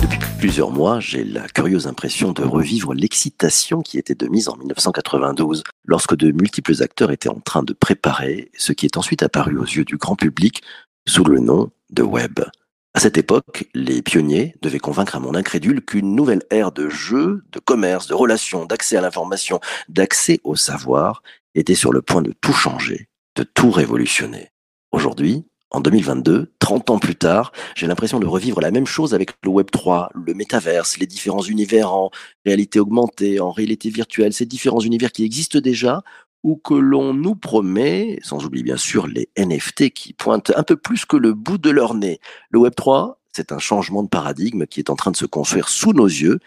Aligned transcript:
Depuis 0.00 0.18
plusieurs 0.38 0.70
mois, 0.70 1.00
j'ai 1.00 1.24
la 1.24 1.46
curieuse 1.48 1.86
impression 1.86 2.32
de 2.32 2.42
revivre 2.42 2.94
l'excitation 2.94 3.82
qui 3.82 3.98
était 3.98 4.14
de 4.14 4.26
mise 4.28 4.48
en 4.48 4.56
1992, 4.56 5.62
lorsque 5.84 6.16
de 6.16 6.32
multiples 6.32 6.82
acteurs 6.82 7.10
étaient 7.10 7.28
en 7.28 7.40
train 7.40 7.62
de 7.62 7.72
préparer 7.72 8.50
ce 8.56 8.72
qui 8.72 8.86
est 8.86 8.96
ensuite 8.96 9.22
apparu 9.22 9.58
aux 9.58 9.64
yeux 9.64 9.84
du 9.84 9.96
grand 9.96 10.16
public 10.16 10.62
sous 11.06 11.24
le 11.24 11.40
nom 11.40 11.70
de 11.90 12.02
web. 12.02 12.40
À 12.94 13.00
cette 13.00 13.16
époque, 13.16 13.68
les 13.74 14.02
pionniers 14.02 14.54
devaient 14.60 14.78
convaincre 14.78 15.16
à 15.16 15.20
mon 15.20 15.34
incrédule 15.34 15.82
qu'une 15.82 16.14
nouvelle 16.14 16.42
ère 16.50 16.72
de 16.72 16.90
jeux, 16.90 17.42
de 17.50 17.58
commerce, 17.58 18.06
de 18.06 18.14
relations, 18.14 18.66
d'accès 18.66 18.96
à 18.96 19.00
l'information, 19.00 19.60
d'accès 19.88 20.40
au 20.44 20.56
savoir 20.56 21.22
était 21.54 21.74
sur 21.74 21.92
le 21.92 22.02
point 22.02 22.20
de 22.20 22.32
tout 22.40 22.52
changer, 22.52 23.08
de 23.36 23.42
tout 23.42 23.70
révolutionner. 23.70 24.50
Aujourd'hui, 24.90 25.44
en 25.70 25.80
2022, 25.80 26.52
30 26.58 26.90
ans 26.90 26.98
plus 26.98 27.16
tard, 27.16 27.52
j'ai 27.74 27.86
l'impression 27.86 28.20
de 28.20 28.26
revivre 28.26 28.60
la 28.60 28.70
même 28.70 28.86
chose 28.86 29.14
avec 29.14 29.30
le 29.42 29.48
Web 29.48 29.70
3, 29.70 30.10
le 30.14 30.34
métaverse, 30.34 30.98
les 30.98 31.06
différents 31.06 31.42
univers 31.42 31.92
en 31.94 32.10
réalité 32.44 32.78
augmentée, 32.78 33.40
en 33.40 33.50
réalité 33.50 33.88
virtuelle, 33.88 34.34
ces 34.34 34.44
différents 34.44 34.80
univers 34.80 35.12
qui 35.12 35.24
existent 35.24 35.60
déjà 35.60 36.02
ou 36.42 36.56
que 36.56 36.74
l'on 36.74 37.14
nous 37.14 37.36
promet, 37.36 38.18
sans 38.22 38.44
oublier 38.44 38.64
bien 38.64 38.76
sûr 38.76 39.06
les 39.06 39.30
NFT 39.38 39.90
qui 39.90 40.12
pointent 40.12 40.52
un 40.56 40.62
peu 40.62 40.76
plus 40.76 41.06
que 41.06 41.16
le 41.16 41.32
bout 41.34 41.58
de 41.58 41.70
leur 41.70 41.94
nez. 41.94 42.20
Le 42.50 42.58
Web 42.58 42.74
3, 42.74 43.20
c'est 43.32 43.52
un 43.52 43.58
changement 43.58 44.02
de 44.02 44.08
paradigme 44.08 44.66
qui 44.66 44.80
est 44.80 44.90
en 44.90 44.96
train 44.96 45.10
de 45.10 45.16
se 45.16 45.26
construire 45.26 45.68
sous 45.68 45.92
nos 45.92 46.06
yeux 46.06 46.40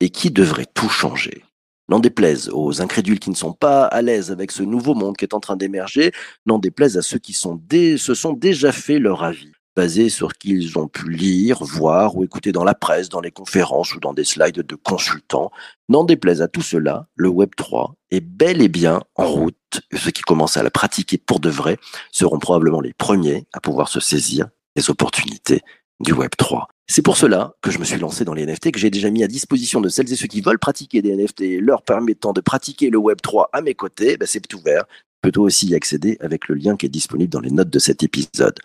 et 0.00 0.10
qui 0.10 0.30
devrait 0.30 0.66
tout 0.66 0.88
changer. 0.88 1.44
N'en 1.88 1.98
déplaise 1.98 2.48
aux 2.52 2.80
incrédules 2.80 3.18
qui 3.18 3.30
ne 3.30 3.34
sont 3.34 3.52
pas 3.52 3.84
à 3.84 4.02
l'aise 4.02 4.30
avec 4.30 4.52
ce 4.52 4.62
nouveau 4.62 4.94
monde 4.94 5.16
qui 5.16 5.24
est 5.24 5.34
en 5.34 5.40
train 5.40 5.56
d'émerger, 5.56 6.12
n'en 6.46 6.58
déplaise 6.58 6.96
à 6.96 7.02
ceux 7.02 7.18
qui 7.18 7.32
sont 7.32 7.60
se 7.96 8.14
sont 8.14 8.32
déjà 8.32 8.72
fait 8.72 8.98
leur 8.98 9.24
avis, 9.24 9.52
basé 9.74 10.08
sur 10.08 10.30
ce 10.30 10.38
qu'ils 10.38 10.78
ont 10.78 10.88
pu 10.88 11.10
lire, 11.10 11.62
voir 11.62 12.16
ou 12.16 12.24
écouter 12.24 12.52
dans 12.52 12.64
la 12.64 12.74
presse, 12.74 13.08
dans 13.08 13.20
les 13.20 13.30
conférences 13.30 13.94
ou 13.94 14.00
dans 14.00 14.14
des 14.14 14.24
slides 14.24 14.60
de 14.60 14.74
consultants. 14.74 15.50
N'en 15.88 16.04
déplaise 16.04 16.42
à 16.42 16.48
tout 16.48 16.62
cela, 16.62 17.06
le 17.16 17.28
Web 17.28 17.50
3 17.56 17.94
est 18.10 18.20
bel 18.20 18.62
et 18.62 18.68
bien 18.68 19.02
en 19.16 19.26
route. 19.26 19.80
Ceux 19.94 20.10
qui 20.10 20.22
commencent 20.22 20.56
à 20.56 20.62
la 20.62 20.70
pratiquer 20.70 21.18
pour 21.18 21.40
de 21.40 21.50
vrai 21.50 21.78
seront 22.12 22.38
probablement 22.38 22.80
les 22.80 22.92
premiers 22.92 23.46
à 23.52 23.60
pouvoir 23.60 23.88
se 23.88 24.00
saisir 24.00 24.48
des 24.76 24.90
opportunités 24.90 25.62
du 26.00 26.12
Web 26.12 26.32
3. 26.36 26.68
C'est 26.88 27.02
pour 27.02 27.16
cela 27.16 27.54
que 27.62 27.70
je 27.70 27.78
me 27.78 27.84
suis 27.84 27.98
lancé 27.98 28.24
dans 28.24 28.34
les 28.34 28.44
NFT, 28.44 28.72
que 28.72 28.78
j'ai 28.78 28.90
déjà 28.90 29.10
mis 29.10 29.22
à 29.22 29.28
disposition 29.28 29.80
de 29.80 29.88
celles 29.88 30.12
et 30.12 30.16
ceux 30.16 30.26
qui 30.26 30.40
veulent 30.40 30.58
pratiquer 30.58 31.00
des 31.00 31.16
NFT, 31.16 31.60
leur 31.60 31.82
permettant 31.82 32.32
de 32.32 32.40
pratiquer 32.40 32.90
le 32.90 32.98
Web 32.98 33.20
3 33.22 33.50
à 33.52 33.62
mes 33.62 33.74
côtés. 33.74 34.16
Ben, 34.16 34.26
c'est 34.26 34.52
ouvert. 34.54 34.84
Tu 35.22 35.30
peux 35.30 35.40
aussi 35.40 35.68
y 35.68 35.74
accéder 35.74 36.18
avec 36.20 36.48
le 36.48 36.54
lien 36.54 36.76
qui 36.76 36.86
est 36.86 36.90
disponible 36.90 37.30
dans 37.32 37.40
les 37.40 37.50
notes 37.50 37.70
de 37.70 37.78
cet 37.78 38.02
épisode. 38.02 38.58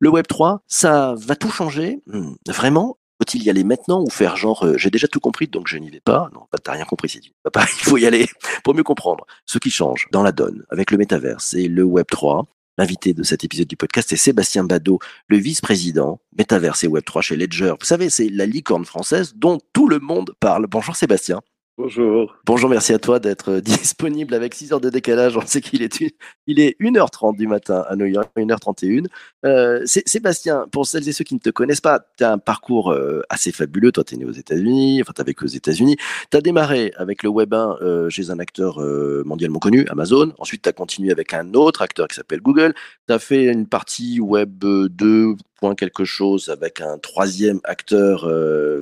Le 0.00 0.08
Web 0.08 0.26
3, 0.26 0.60
ça 0.66 1.14
va 1.16 1.36
tout 1.36 1.50
changer 1.50 2.00
Hmm, 2.06 2.34
Vraiment? 2.48 2.96
Faut-il 3.22 3.44
y 3.44 3.50
aller 3.50 3.62
maintenant 3.64 4.02
ou 4.02 4.10
faire 4.10 4.36
genre 4.36 4.66
euh, 4.66 4.76
j'ai 4.76 4.90
déjà 4.90 5.06
tout 5.06 5.20
compris 5.20 5.46
donc 5.46 5.68
je 5.68 5.78
n'y 5.78 5.88
vais 5.88 6.00
pas? 6.00 6.30
Non, 6.34 6.40
t'as 6.62 6.72
rien 6.72 6.84
compris 6.84 7.08
si 7.08 7.20
tu 7.20 7.30
vas 7.44 7.50
pas. 7.50 7.64
Il 7.80 7.84
faut 7.84 7.96
y 7.96 8.06
aller 8.06 8.28
pour 8.64 8.74
mieux 8.74 8.82
comprendre 8.82 9.24
ce 9.46 9.58
qui 9.58 9.70
change 9.70 10.08
dans 10.10 10.22
la 10.22 10.32
donne 10.32 10.64
avec 10.68 10.90
le 10.90 10.98
métaverse 10.98 11.54
et 11.54 11.68
le 11.68 11.84
Web 11.84 12.06
3. 12.10 12.44
L'invité 12.76 13.14
de 13.14 13.22
cet 13.22 13.44
épisode 13.44 13.68
du 13.68 13.76
podcast 13.76 14.12
est 14.12 14.16
Sébastien 14.16 14.64
Badeau, 14.64 14.98
le 15.28 15.36
vice-président 15.36 16.20
Métaverse 16.36 16.82
et 16.82 16.88
Web3 16.88 17.22
chez 17.22 17.36
Ledger. 17.36 17.74
Vous 17.78 17.86
savez, 17.86 18.10
c'est 18.10 18.28
la 18.28 18.46
licorne 18.46 18.84
française 18.84 19.32
dont 19.36 19.60
tout 19.72 19.88
le 19.88 20.00
monde 20.00 20.34
parle. 20.40 20.66
Bonjour 20.66 20.96
Sébastien. 20.96 21.40
Bonjour. 21.76 22.36
Bonjour, 22.46 22.70
merci 22.70 22.92
à 22.92 23.00
toi 23.00 23.18
d'être 23.18 23.50
euh, 23.54 23.60
disponible 23.60 24.32
avec 24.34 24.54
6 24.54 24.72
heures 24.72 24.80
de 24.80 24.90
décalage. 24.90 25.36
On 25.36 25.44
sait 25.44 25.60
qu'il 25.60 25.82
est, 25.82 26.00
est 26.00 26.80
1h30 26.80 27.36
du 27.36 27.48
matin 27.48 27.84
à 27.88 27.96
New 27.96 28.04
York, 28.06 28.30
1h31. 28.36 29.06
Euh, 29.44 29.84
Sé- 29.84 30.04
Sébastien, 30.06 30.66
pour 30.70 30.86
celles 30.86 31.08
et 31.08 31.12
ceux 31.12 31.24
qui 31.24 31.34
ne 31.34 31.40
te 31.40 31.50
connaissent 31.50 31.80
pas, 31.80 31.98
tu 32.16 32.22
as 32.22 32.30
un 32.30 32.38
parcours 32.38 32.92
euh, 32.92 33.22
assez 33.28 33.50
fabuleux. 33.50 33.90
Toi, 33.90 34.04
tu 34.04 34.14
es 34.14 34.18
né 34.18 34.24
aux 34.24 34.30
États-Unis, 34.30 35.02
enfin, 35.02 35.12
tu 35.16 35.20
as 35.20 35.24
vécu 35.24 35.42
aux 35.46 35.48
États-Unis. 35.48 35.96
Tu 36.30 36.36
as 36.36 36.40
démarré 36.40 36.92
avec 36.96 37.24
le 37.24 37.28
Web 37.28 37.52
1 37.52 37.78
euh, 37.82 38.08
chez 38.08 38.30
un 38.30 38.38
acteur 38.38 38.78
mondialement 39.24 39.58
connu, 39.58 39.84
Amazon. 39.88 40.32
Ensuite, 40.38 40.62
tu 40.62 40.68
as 40.68 40.72
continué 40.72 41.10
avec 41.10 41.34
un 41.34 41.54
autre 41.54 41.82
acteur 41.82 42.06
qui 42.06 42.14
s'appelle 42.14 42.40
Google. 42.40 42.72
Tu 43.08 43.14
as 43.14 43.18
fait 43.18 43.46
une 43.46 43.66
partie 43.66 44.20
Web 44.20 44.62
2, 44.62 45.34
point 45.58 45.74
quelque 45.74 46.04
chose, 46.04 46.50
avec 46.50 46.80
un 46.80 46.98
troisième 46.98 47.58
acteur 47.64 48.30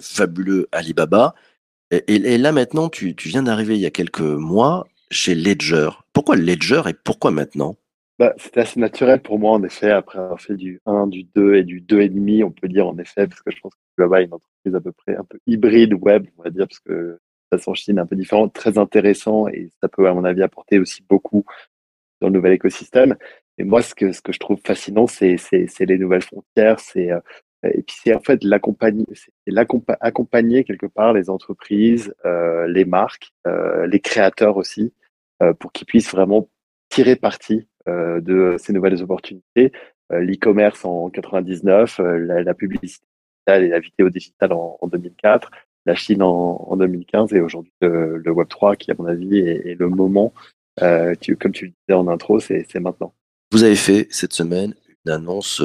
fabuleux, 0.02 0.68
Alibaba. 0.72 1.34
Et, 1.92 2.38
là 2.38 2.52
maintenant, 2.52 2.88
tu, 2.88 3.14
tu 3.14 3.28
viens 3.28 3.42
d'arriver 3.42 3.74
il 3.74 3.80
y 3.80 3.86
a 3.86 3.90
quelques 3.90 4.20
mois 4.20 4.86
chez 5.10 5.34
Ledger. 5.34 5.90
Pourquoi 6.14 6.36
Ledger 6.36 6.82
et 6.88 6.94
pourquoi 6.94 7.30
maintenant? 7.30 7.76
Bah, 8.18 8.32
c'était 8.38 8.60
assez 8.60 8.80
naturel 8.80 9.20
pour 9.20 9.38
moi, 9.38 9.52
en 9.52 9.62
effet, 9.62 9.90
après 9.90 10.18
avoir 10.18 10.40
fait 10.40 10.54
du 10.54 10.80
1, 10.86 11.06
du 11.08 11.24
2 11.24 11.56
et 11.56 11.64
du 11.64 11.80
2,5, 11.80 12.44
on 12.44 12.50
peut 12.50 12.68
dire, 12.68 12.86
en 12.86 12.96
effet, 12.98 13.26
parce 13.26 13.42
que 13.42 13.50
je 13.50 13.60
pense 13.60 13.74
que 13.74 14.02
là-bas, 14.02 14.22
une 14.22 14.32
entreprise 14.32 14.74
à 14.74 14.80
peu 14.80 14.92
près 14.92 15.16
un 15.16 15.24
peu 15.24 15.38
hybride 15.46 15.94
web, 15.94 16.26
on 16.38 16.42
va 16.42 16.50
dire, 16.50 16.66
parce 16.66 16.80
que 16.80 17.18
ça 17.50 17.58
façon 17.58 17.74
Chine 17.74 17.98
un 17.98 18.06
peu 18.06 18.16
différente, 18.16 18.54
très 18.54 18.78
intéressant, 18.78 19.48
et 19.48 19.70
ça 19.82 19.88
peut, 19.88 20.08
à 20.08 20.14
mon 20.14 20.24
avis, 20.24 20.42
apporter 20.42 20.78
aussi 20.78 21.02
beaucoup 21.08 21.44
dans 22.20 22.28
le 22.28 22.34
nouvel 22.34 22.52
écosystème. 22.52 23.16
Et 23.58 23.64
moi, 23.64 23.82
ce 23.82 23.94
que, 23.94 24.12
ce 24.12 24.22
que 24.22 24.32
je 24.32 24.38
trouve 24.38 24.60
fascinant, 24.64 25.06
c'est 25.06 25.36
les 25.80 25.98
nouvelles 25.98 26.22
frontières, 26.22 26.80
c'est, 26.80 27.10
euh, 27.10 27.20
et 27.64 27.82
puis 27.82 27.96
c'est 28.02 28.14
en 28.14 28.20
fait 28.20 28.42
l'accompagner, 28.42 29.06
accompagner 30.00 30.64
quelque 30.64 30.86
part 30.86 31.12
les 31.12 31.30
entreprises, 31.30 32.12
euh, 32.24 32.66
les 32.66 32.84
marques, 32.84 33.32
euh, 33.46 33.86
les 33.86 34.00
créateurs 34.00 34.56
aussi, 34.56 34.92
euh, 35.42 35.52
pour 35.54 35.72
qu'ils 35.72 35.86
puissent 35.86 36.10
vraiment 36.10 36.48
tirer 36.88 37.16
parti 37.16 37.66
de 37.86 38.54
ces 38.60 38.72
nouvelles 38.72 39.02
opportunités. 39.02 39.72
L'e-commerce 40.10 40.84
en 40.84 41.10
99, 41.10 41.98
euh, 41.98 42.42
la, 42.44 42.54
publicité 42.54 43.04
et 43.48 43.68
la 43.68 43.80
vidéo 43.80 44.08
digitale 44.08 44.52
en, 44.52 44.78
en 44.80 44.86
2004, 44.86 45.50
la 45.86 45.96
Chine 45.96 46.22
en, 46.22 46.64
en 46.68 46.76
2015 46.76 47.32
et 47.32 47.40
aujourd'hui 47.40 47.72
le, 47.80 48.22
Web 48.30 48.46
3 48.48 48.76
qui, 48.76 48.92
à 48.92 48.94
mon 48.96 49.06
avis, 49.06 49.38
est, 49.38 49.74
le 49.76 49.88
moment. 49.88 50.32
Comme 50.78 51.52
tu 51.52 51.66
le 51.66 51.72
disais 51.88 51.94
en 51.94 52.06
intro, 52.06 52.38
c'est 52.38 52.74
maintenant. 52.76 53.14
Vous 53.50 53.64
avez 53.64 53.74
fait 53.74 54.06
cette 54.10 54.32
semaine 54.32 54.74
une 55.04 55.12
annonce 55.12 55.60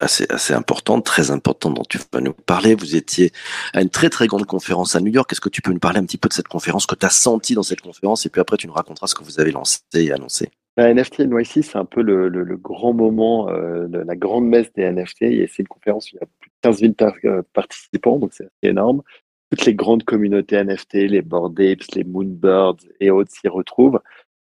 assez, 0.00 0.26
assez 0.30 0.54
importante, 0.54 1.04
très 1.04 1.30
importante 1.30 1.74
dont 1.74 1.84
tu 1.88 1.98
vas 2.12 2.20
nous 2.20 2.32
parler. 2.32 2.74
Vous 2.74 2.96
étiez 2.96 3.32
à 3.72 3.82
une 3.82 3.90
très 3.90 4.10
très 4.10 4.26
grande 4.26 4.46
conférence 4.46 4.96
à 4.96 5.00
New 5.00 5.12
York. 5.12 5.30
Est-ce 5.32 5.40
que 5.40 5.48
tu 5.48 5.62
peux 5.62 5.72
nous 5.72 5.78
parler 5.78 5.98
un 5.98 6.04
petit 6.04 6.18
peu 6.18 6.28
de 6.28 6.34
cette 6.34 6.48
conférence, 6.48 6.86
que 6.86 6.94
tu 6.94 7.06
as 7.06 7.10
senti 7.10 7.54
dans 7.54 7.62
cette 7.62 7.80
conférence 7.80 8.26
et 8.26 8.30
puis 8.30 8.40
après 8.40 8.56
tu 8.56 8.66
nous 8.66 8.72
raconteras 8.72 9.06
ce 9.06 9.14
que 9.14 9.24
vous 9.24 9.40
avez 9.40 9.52
lancé 9.52 9.80
et 9.94 10.12
annoncé. 10.12 10.50
La 10.76 10.94
NFT 10.94 11.20
NYC, 11.26 11.64
c'est 11.64 11.76
un 11.76 11.84
peu 11.84 12.02
le, 12.02 12.28
grand 12.56 12.92
moment, 12.92 13.48
euh, 13.48 13.88
la 13.90 14.14
grande 14.14 14.46
messe 14.46 14.72
des 14.74 14.84
NFT. 14.84 15.22
Et 15.22 15.48
c'est 15.48 15.62
une 15.62 15.68
conférence 15.68 16.12
où 16.12 16.16
il 16.16 16.20
y 16.20 16.22
a 16.22 16.28
plus 16.38 16.50
de 16.50 16.54
15 16.62 16.78
000 16.78 16.92
par- 16.92 17.14
euh, 17.24 17.42
participants, 17.52 18.18
donc 18.20 18.30
c'est 18.32 18.48
énorme. 18.62 19.02
Toutes 19.50 19.64
les 19.64 19.74
grandes 19.74 20.04
communautés 20.04 20.62
NFT, 20.62 21.08
les 21.08 21.22
Bored 21.22 21.58
Apes, 21.60 21.82
les 21.94 22.04
Moonbirds 22.04 22.76
et 23.00 23.10
autres 23.10 23.32
s'y 23.32 23.48
retrouvent. 23.48 24.00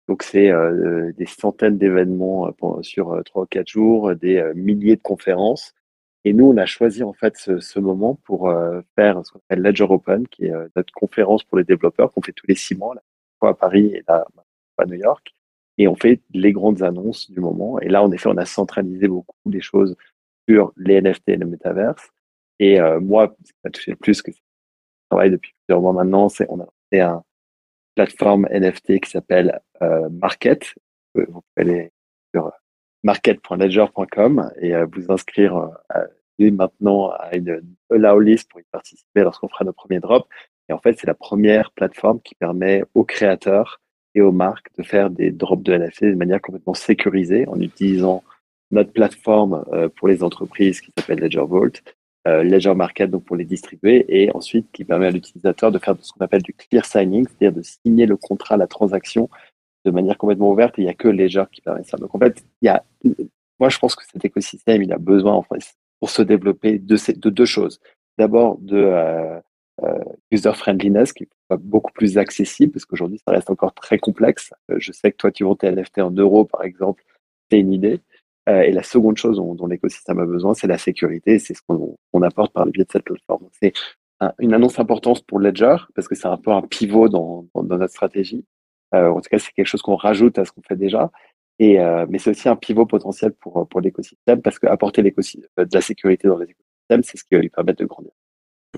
Donc 0.07 0.23
c'est 0.23 0.51
euh, 0.51 1.11
des 1.13 1.25
centaines 1.25 1.77
d'événements 1.77 2.47
euh, 2.47 2.81
sur 2.83 3.13
euh, 3.13 3.23
trois 3.23 3.43
ou 3.43 3.47
quatre 3.47 3.67
jours, 3.69 4.09
euh, 4.09 4.15
des 4.15 4.43
milliers 4.55 4.95
de 4.95 5.01
conférences. 5.01 5.73
Et 6.25 6.33
nous, 6.33 6.45
on 6.45 6.57
a 6.57 6.65
choisi 6.65 7.03
en 7.03 7.13
fait 7.13 7.37
ce, 7.37 7.59
ce 7.59 7.79
moment 7.79 8.15
pour 8.23 8.49
euh, 8.49 8.81
faire 8.95 9.25
ce 9.25 9.31
qu'on 9.31 9.39
appelle 9.39 9.61
Ledger 9.61 9.85
Open, 9.89 10.27
qui 10.27 10.45
est 10.45 10.53
notre 10.75 10.93
conférence 10.93 11.43
pour 11.43 11.57
les 11.57 11.63
développeurs 11.63 12.11
qu'on 12.11 12.21
fait 12.21 12.33
tous 12.33 12.47
les 12.47 12.55
six 12.55 12.75
mois, 12.75 12.95
fois 13.39 13.49
à 13.51 13.53
Paris 13.53 13.87
et 13.95 14.03
là 14.07 14.25
à 14.77 14.85
New 14.85 14.95
York 14.95 15.33
et 15.77 15.87
on 15.87 15.95
fait 15.95 16.21
les 16.33 16.53
grandes 16.53 16.83
annonces 16.83 17.29
du 17.31 17.39
moment. 17.39 17.79
Et 17.79 17.89
là, 17.89 18.03
en 18.03 18.11
effet, 18.11 18.29
on 18.29 18.37
a 18.37 18.45
centralisé 18.45 19.07
beaucoup 19.07 19.35
les 19.49 19.61
choses 19.61 19.95
sur 20.47 20.71
les 20.77 21.01
NFT 21.01 21.29
et 21.29 21.37
le 21.37 21.45
métaverse. 21.45 22.11
Et 22.59 22.79
moi, 23.01 23.35
ce 23.43 23.51
qui 23.51 23.57
m'a 23.63 23.71
touché 23.71 23.91
le 23.91 23.97
plus, 23.97 24.21
que 24.21 24.31
je 24.31 24.37
travaille 25.09 25.31
depuis 25.31 25.53
plusieurs 25.65 25.81
mois 25.81 25.91
maintenant, 25.91 26.29
c'est 26.29 26.45
on 26.49 26.61
a 26.61 26.67
fait 26.89 27.01
un 27.01 27.23
plateforme 27.95 28.47
NFT 28.51 28.99
qui 28.99 29.09
s'appelle 29.09 29.61
euh, 29.81 30.09
Market. 30.09 30.73
Euh, 31.17 31.25
Vous 31.27 31.41
pouvez 31.41 31.69
aller 31.69 31.91
sur 32.33 32.51
market.ledger.com 33.03 34.51
et 34.59 34.75
euh, 34.75 34.85
vous 34.91 35.11
inscrire 35.11 35.55
euh, 35.95 36.05
dès 36.39 36.51
maintenant 36.51 37.11
à 37.11 37.35
une 37.35 37.61
allow 37.91 38.19
list 38.19 38.49
pour 38.49 38.59
y 38.59 38.63
participer 38.71 39.21
lorsqu'on 39.21 39.47
fera 39.47 39.63
nos 39.63 39.73
premiers 39.73 39.99
drops. 39.99 40.27
Et 40.67 40.73
en 40.73 40.79
fait, 40.79 40.97
c'est 40.99 41.07
la 41.07 41.13
première 41.13 41.71
plateforme 41.71 42.19
qui 42.21 42.35
permet 42.35 42.83
aux 42.95 43.03
créateurs 43.03 43.79
et 44.15 44.21
aux 44.21 44.31
marques 44.31 44.67
de 44.77 44.83
faire 44.83 45.09
des 45.09 45.31
drops 45.31 45.63
de 45.63 45.77
NFT 45.77 46.05
de 46.05 46.15
manière 46.15 46.41
complètement 46.41 46.73
sécurisée 46.73 47.47
en 47.47 47.59
utilisant 47.59 48.23
notre 48.71 48.91
plateforme 48.91 49.63
euh, 49.71 49.89
pour 49.89 50.07
les 50.07 50.23
entreprises 50.23 50.81
qui 50.81 50.91
s'appelle 50.97 51.19
Ledger 51.19 51.45
Vault, 51.47 51.81
euh, 52.27 52.43
Ledger 52.43 52.73
Market 52.73 53.11
donc 53.11 53.23
pour 53.25 53.35
les 53.35 53.45
distribuer 53.45 54.05
et 54.07 54.31
ensuite 54.33 54.67
qui 54.71 54.83
permet 54.83 55.07
à 55.07 55.11
l'utilisateur 55.11 55.71
de 55.71 55.79
faire 55.79 55.95
ce 56.01 56.11
qu'on 56.11 56.25
appelle 56.25 56.41
du 56.41 56.53
clear 56.53 56.85
signing, 56.85 57.27
c'est-à-dire 57.27 57.57
de 57.57 57.61
signer 57.61 58.05
le 58.05 58.17
contrat, 58.17 58.57
la 58.57 58.67
transaction 58.67 59.29
de 59.85 59.91
manière 59.91 60.17
complètement 60.17 60.51
ouverte 60.51 60.77
et 60.79 60.81
il 60.81 60.85
n'y 60.85 60.91
a 60.91 60.95
que 60.95 61.07
Ledger 61.07 61.43
qui 61.51 61.61
permet 61.61 61.83
ça. 61.83 61.97
Donc 61.97 62.13
en 62.15 62.19
fait, 62.19 62.43
il 62.61 62.65
y 62.65 62.69
a, 62.69 62.83
moi 63.59 63.69
je 63.69 63.77
pense 63.77 63.95
que 63.95 64.03
cet 64.11 64.25
écosystème 64.25 64.81
il 64.81 64.91
a 64.91 64.97
besoin 64.97 65.33
en 65.33 65.43
fait 65.43 65.75
pour 65.99 66.09
se 66.09 66.21
développer 66.21 66.79
de, 66.79 67.29
deux 67.29 67.45
choses. 67.45 67.79
D'abord 68.17 68.57
de 68.59 68.77
euh, 68.77 69.39
euh, 69.83 69.99
user 70.31 70.53
friendliness 70.53 71.13
qui 71.13 71.23
est 71.23 71.55
beaucoup 71.57 71.91
plus 71.91 72.17
accessible 72.17 72.71
parce 72.71 72.85
qu'aujourd'hui 72.85 73.19
ça 73.25 73.33
reste 73.33 73.49
encore 73.49 73.73
très 73.73 73.99
complexe. 73.99 74.51
Euh, 74.71 74.77
je 74.79 74.91
sais 74.91 75.11
que 75.11 75.17
toi 75.17 75.31
tu 75.31 75.43
vends 75.43 75.55
tes 75.55 75.71
NFT 75.71 75.99
en 75.99 76.11
euros 76.11 76.45
par 76.45 76.63
exemple. 76.63 77.03
c'est 77.51 77.59
une 77.59 77.73
idée. 77.73 78.01
Euh, 78.47 78.61
et 78.61 78.71
la 78.71 78.83
seconde 78.83 79.17
chose 79.17 79.37
dont, 79.37 79.67
l'écosystème 79.67 80.19
a 80.19 80.25
besoin, 80.25 80.53
c'est 80.53 80.67
la 80.67 80.77
sécurité. 80.77 81.39
C'est 81.39 81.53
ce 81.53 81.61
qu'on 81.67 81.97
on 82.13 82.21
apporte 82.21 82.53
par 82.53 82.65
le 82.65 82.71
biais 82.71 82.83
de 82.83 82.91
cette 82.91 83.03
plateforme. 83.03 83.47
C'est 83.59 83.73
un- 84.19 84.33
une 84.39 84.53
annonce 84.53 84.79
importante 84.79 85.25
pour 85.25 85.39
Ledger 85.39 85.77
parce 85.95 86.07
que 86.07 86.15
c'est 86.15 86.27
un 86.27 86.37
peu 86.37 86.51
un 86.51 86.61
pivot 86.61 87.09
dans, 87.09 87.45
notre 87.55 87.87
stratégie. 87.89 88.45
Euh, 88.93 89.09
en 89.09 89.21
tout 89.21 89.29
cas, 89.29 89.39
c'est 89.39 89.51
quelque 89.51 89.67
chose 89.67 89.81
qu'on 89.81 89.95
rajoute 89.95 90.37
à 90.37 90.45
ce 90.45 90.51
qu'on 90.51 90.61
fait 90.61 90.75
déjà. 90.75 91.11
Et, 91.59 91.79
euh, 91.79 92.05
mais 92.09 92.19
c'est 92.19 92.31
aussi 92.31 92.49
un 92.49 92.55
pivot 92.55 92.85
potentiel 92.85 93.33
pour, 93.33 93.67
l'écosystème 93.81 94.41
parce 94.41 94.59
que 94.59 94.67
apporter 94.67 95.01
l'écosystème, 95.01 95.49
de 95.57 95.67
la 95.73 95.81
sécurité 95.81 96.27
dans 96.27 96.37
les 96.37 96.45
écosystèmes, 96.45 97.03
c'est 97.03 97.17
ce 97.17 97.23
qui 97.23 97.35
va 97.35 97.41
lui 97.41 97.49
permettre 97.49 97.79
de 97.79 97.85
grandir. 97.85 98.11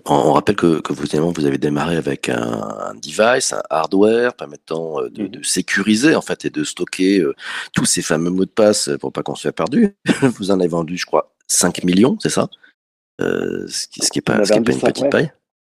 On, 0.05 0.33
rappelle 0.33 0.55
que, 0.55 0.79
que 0.81 0.93
vous, 0.93 1.45
avez 1.45 1.57
démarré 1.57 1.95
avec 1.95 2.29
un, 2.29 2.37
un 2.61 2.93
device, 2.95 3.53
un 3.53 3.61
hardware 3.69 4.33
permettant 4.35 5.01
euh, 5.01 5.09
de, 5.09 5.23
Mhm. 5.23 5.29
de 5.29 5.43
sécuriser 5.43 6.15
en 6.15 6.21
fait 6.21 6.45
et 6.45 6.49
de 6.49 6.63
stocker 6.63 7.19
euh, 7.19 7.33
tous 7.73 7.85
ces 7.85 8.01
fameux 8.01 8.29
mots 8.29 8.45
de 8.45 8.49
passe 8.49 8.89
pour 8.99 9.11
pas 9.11 9.23
qu'on 9.23 9.35
se 9.35 9.43
soit 9.43 9.51
perdu. 9.51 9.95
vous 10.37 10.51
en 10.51 10.59
avez 10.59 10.69
vendu, 10.69 10.97
je 10.97 11.05
crois, 11.05 11.33
5 11.47 11.83
millions, 11.83 12.17
c'est 12.19 12.29
ça? 12.29 12.49
Euh, 13.21 13.65
ce, 13.67 13.87
qui, 13.87 14.01
ce 14.01 14.11
qui 14.11 14.19
est 14.19 14.29
On 14.29 14.33
pas, 14.33 14.39
a 14.41 14.45
ce 14.45 14.53
qui 14.53 14.59
est 14.59 14.61
pas 14.61 14.71
une 14.73 14.79
petite 14.79 15.03
ouais. 15.03 15.09
paille. 15.09 15.31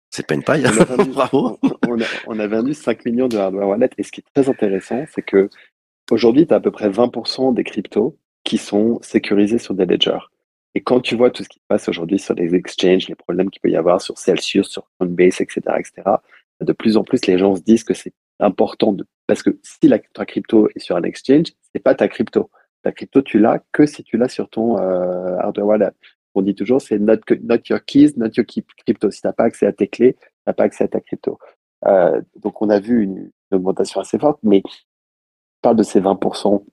C'est 0.09 0.25
pas 0.25 0.33
une 0.35 0.43
paille. 0.43 0.63
On 0.65 0.81
a 0.81 0.85
vendu, 0.95 1.09
Bravo. 1.11 1.59
on, 1.61 1.71
on 1.89 2.01
a, 2.01 2.05
on 2.27 2.39
a 2.39 2.47
vendu 2.47 2.73
5 2.73 3.05
millions 3.05 3.27
de 3.27 3.37
hardware 3.37 3.67
wallet. 3.67 3.89
Et 3.97 4.03
ce 4.03 4.11
qui 4.11 4.21
est 4.21 4.41
très 4.41 4.49
intéressant, 4.49 5.05
c'est 5.13 5.21
que 5.21 5.49
aujourd'hui, 6.11 6.47
tu 6.47 6.53
as 6.53 6.57
à 6.57 6.59
peu 6.59 6.71
près 6.71 6.89
20% 6.89 7.53
des 7.53 7.63
cryptos 7.63 8.17
qui 8.43 8.57
sont 8.57 8.99
sécurisés 9.01 9.57
sur 9.59 9.73
des 9.73 9.85
ledgers. 9.85 10.19
Et 10.75 10.81
quand 10.81 10.99
tu 10.99 11.15
vois 11.15 11.31
tout 11.31 11.43
ce 11.43 11.49
qui 11.49 11.59
se 11.59 11.65
passe 11.67 11.87
aujourd'hui 11.87 12.19
sur 12.19 12.35
les 12.35 12.53
exchanges, 12.53 13.07
les 13.07 13.15
problèmes 13.15 13.49
qu'il 13.49 13.61
peut 13.61 13.69
y 13.69 13.77
avoir 13.77 14.01
sur 14.01 14.17
Celsius, 14.17 14.67
sur 14.67 14.89
Coinbase, 14.99 15.39
etc., 15.41 15.61
etc., 15.79 16.17
de 16.61 16.73
plus 16.73 16.97
en 16.97 17.03
plus, 17.03 17.25
les 17.25 17.37
gens 17.37 17.55
se 17.55 17.61
disent 17.61 17.83
que 17.83 17.93
c'est 17.93 18.13
important 18.39 18.93
de, 18.93 19.05
parce 19.27 19.43
que 19.43 19.57
si 19.63 19.89
ta 20.13 20.25
crypto 20.25 20.69
est 20.75 20.79
sur 20.79 20.95
un 20.95 21.03
exchange, 21.03 21.47
c'est 21.73 21.79
pas 21.79 21.95
ta 21.95 22.07
crypto. 22.07 22.49
Ta 22.83 22.91
crypto, 22.91 23.21
tu 23.21 23.39
l'as 23.39 23.59
que 23.71 23.85
si 23.85 24.03
tu 24.03 24.17
l'as 24.17 24.29
sur 24.29 24.49
ton 24.49 24.77
euh, 24.77 25.37
hardware 25.39 25.65
wallet. 25.65 25.91
On 26.33 26.41
dit 26.41 26.55
toujours, 26.55 26.81
c'est 26.81 26.99
not, 26.99 27.17
your 27.69 27.83
keys, 27.85 28.13
not 28.17 28.29
your 28.35 28.45
crypto. 28.45 29.09
Si 29.09 29.21
t'as 29.21 29.33
pas 29.33 29.45
accès 29.45 29.65
à 29.65 29.71
tes 29.71 29.87
clés, 29.87 30.17
t'as 30.45 30.53
pas 30.53 30.63
accès 30.63 30.83
à 30.83 30.87
ta 30.87 30.99
crypto. 30.99 31.39
Euh, 31.87 32.21
donc, 32.37 32.61
on 32.61 32.69
a 32.69 32.79
vu 32.79 33.03
une, 33.03 33.31
augmentation 33.51 34.01
assez 34.01 34.19
forte, 34.19 34.39
mais 34.43 34.61
parle 35.61 35.77
de 35.77 35.83
ces 35.83 36.01
20% 36.01 36.65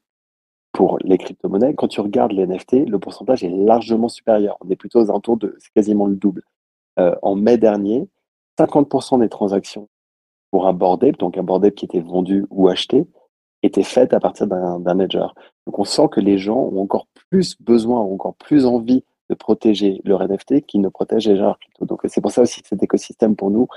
pour 0.73 0.99
les 1.05 1.19
crypto-monnaies. 1.19 1.75
Quand 1.75 1.89
tu 1.89 2.01
regardes 2.01 2.33
les 2.33 2.47
NFT, 2.47 2.89
le 2.89 2.99
pourcentage 2.99 3.45
est 3.45 3.51
largement 3.51 4.09
supérieur. 4.09 4.57
On 4.65 4.71
est 4.71 4.77
plutôt 4.77 5.01
aux 5.01 5.11
alentours 5.11 5.37
de, 5.37 5.55
c'est 5.59 5.73
quasiment 5.75 6.07
le 6.07 6.17
double. 6.17 6.43
Euh, 6.99 7.15
en 7.23 7.35
mai 7.35 7.59
dernier, 7.59 8.09
50% 8.59 9.21
des 9.21 9.29
transactions 9.29 9.89
pour 10.51 10.67
un 10.67 10.73
board 10.73 11.05
ape, 11.05 11.19
donc 11.19 11.39
un 11.39 11.43
board 11.43 11.65
ape 11.65 11.75
qui 11.75 11.85
était 11.85 12.01
vendu 12.01 12.47
ou 12.51 12.69
acheté, 12.69 13.07
étaient 13.63 13.83
faites 13.83 14.13
à 14.13 14.21
partir 14.21 14.47
d'un 14.47 14.95
ledger. 14.95 15.27
Donc 15.67 15.79
on 15.79 15.85
sent 15.85 16.09
que 16.11 16.21
les 16.21 16.39
gens 16.39 16.59
ont 16.59 16.83
encore 16.83 17.07
plus 17.31 17.57
besoin, 17.61 18.01
ont 18.01 18.15
encore 18.15 18.35
plus 18.35 18.67
envie 18.67 19.05
de 19.31 19.35
protéger 19.35 20.01
leur 20.05 20.27
NFT 20.27 20.67
qu'ils 20.67 20.81
ne 20.81 20.89
protègent 20.89 21.29
déjà 21.29 21.45
leur 21.45 21.59
crypto. 21.59 21.87
Donc 21.87 22.01
c'est 22.07 22.21
pour 22.21 22.33
ça 22.33 22.43
aussi 22.43 22.61
que 22.61 22.69
cet 22.69 22.83
écosystème 22.83 23.37
pour 23.37 23.51
nous, 23.51 23.69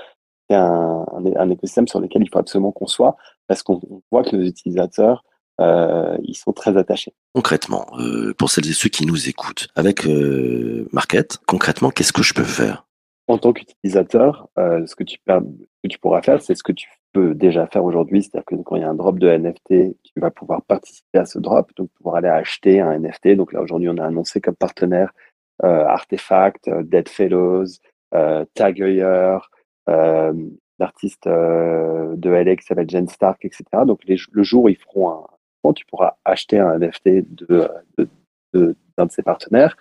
c'est 0.50 0.56
un, 0.56 1.06
un, 1.12 1.36
un 1.36 1.50
écosystème 1.50 1.88
sur 1.88 2.00
lequel 2.00 2.22
il 2.22 2.28
faut 2.28 2.38
absolument 2.38 2.72
qu'on 2.72 2.86
soit, 2.86 3.16
parce 3.46 3.62
qu'on 3.62 3.80
on 3.88 4.02
voit 4.10 4.22
que 4.22 4.36
nos 4.36 4.42
utilisateurs, 4.42 5.24
euh, 5.60 6.16
ils 6.22 6.34
sont 6.34 6.52
très 6.52 6.76
attachés. 6.76 7.14
Concrètement, 7.34 7.86
euh, 7.98 8.34
pour 8.34 8.50
celles 8.50 8.68
et 8.68 8.72
ceux 8.72 8.88
qui 8.88 9.06
nous 9.06 9.28
écoutent, 9.28 9.68
avec 9.74 10.06
euh, 10.06 10.86
Market, 10.92 11.38
concrètement, 11.46 11.90
qu'est-ce 11.90 12.12
que 12.12 12.22
je 12.22 12.34
peux 12.34 12.44
faire? 12.44 12.86
En 13.28 13.38
tant 13.38 13.52
qu'utilisateur, 13.52 14.48
ce, 14.56 14.94
que 14.94 15.02
tu, 15.02 15.18
ce 15.26 15.32
que 15.32 15.88
tu 15.88 15.98
pourras 15.98 16.22
faire, 16.22 16.40
c'est 16.40 16.54
ce 16.54 16.62
que 16.62 16.72
tu 16.72 16.88
peux 17.12 17.34
déjà 17.34 17.66
faire 17.66 17.84
aujourd'hui. 17.84 18.22
C'est-à-dire 18.22 18.44
que 18.44 18.54
quand 18.62 18.76
il 18.76 18.82
y 18.82 18.84
a 18.84 18.88
un 18.88 18.94
drop 18.94 19.18
de 19.18 19.28
NFT, 19.28 19.96
tu 20.04 20.20
vas 20.20 20.30
pouvoir 20.30 20.62
participer 20.62 21.18
à 21.18 21.26
ce 21.26 21.40
drop, 21.40 21.72
donc 21.76 21.90
pouvoir 21.96 22.16
aller 22.16 22.28
acheter 22.28 22.80
un 22.80 22.96
NFT. 22.96 23.34
Donc 23.34 23.52
là, 23.52 23.62
aujourd'hui, 23.62 23.88
on 23.88 23.98
a 23.98 24.06
annoncé 24.06 24.40
comme 24.40 24.54
partenaire 24.54 25.12
Artefact, 25.60 26.70
Dead 26.84 27.08
Fellows, 27.08 27.66
Tagueyer, 28.54 29.38
euh, 29.88 30.32
l'artiste 30.78 31.26
de 31.26 32.28
LA 32.28 32.56
qui 32.56 32.66
s'appelle 32.66 32.88
Jen 32.88 33.08
Stark, 33.08 33.44
etc. 33.44 33.64
Donc 33.86 34.00
les, 34.04 34.16
le 34.30 34.42
jour 34.42 34.64
où 34.64 34.68
ils 34.68 34.76
feront 34.76 35.10
un 35.10 35.26
tu 35.72 35.84
pourras 35.86 36.16
acheter 36.24 36.58
un 36.58 36.78
NFT 36.78 37.08
de, 37.34 37.68
de, 37.98 38.08
de- 38.54 38.76
d'un 38.96 39.06
de 39.06 39.12
ces 39.12 39.22
partenaires 39.22 39.76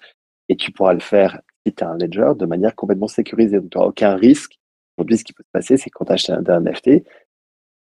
et 0.50 0.56
tu 0.56 0.72
pourras 0.72 0.94
le 0.94 1.00
faire 1.00 1.42
si 1.66 1.74
tu 1.74 1.84
as 1.84 1.90
un 1.90 1.98
ledger 1.98 2.32
de 2.38 2.46
manière 2.46 2.76
complètement 2.76 3.08
sécurisée. 3.08 3.60
Donc 3.60 3.72
tu 3.72 3.78
n'auras 3.78 3.90
aucun 3.90 4.16
risque. 4.16 4.58
Aujourd'hui, 4.98 5.18
ce 5.18 5.24
qui 5.24 5.34
peut 5.34 5.44
se 5.44 5.52
passer, 5.52 5.78
c'est 5.78 5.90
que 5.90 5.98
quand 5.98 6.06
tu 6.06 6.12
achètes 6.14 6.50
un, 6.50 6.62
NFT, 6.62 7.04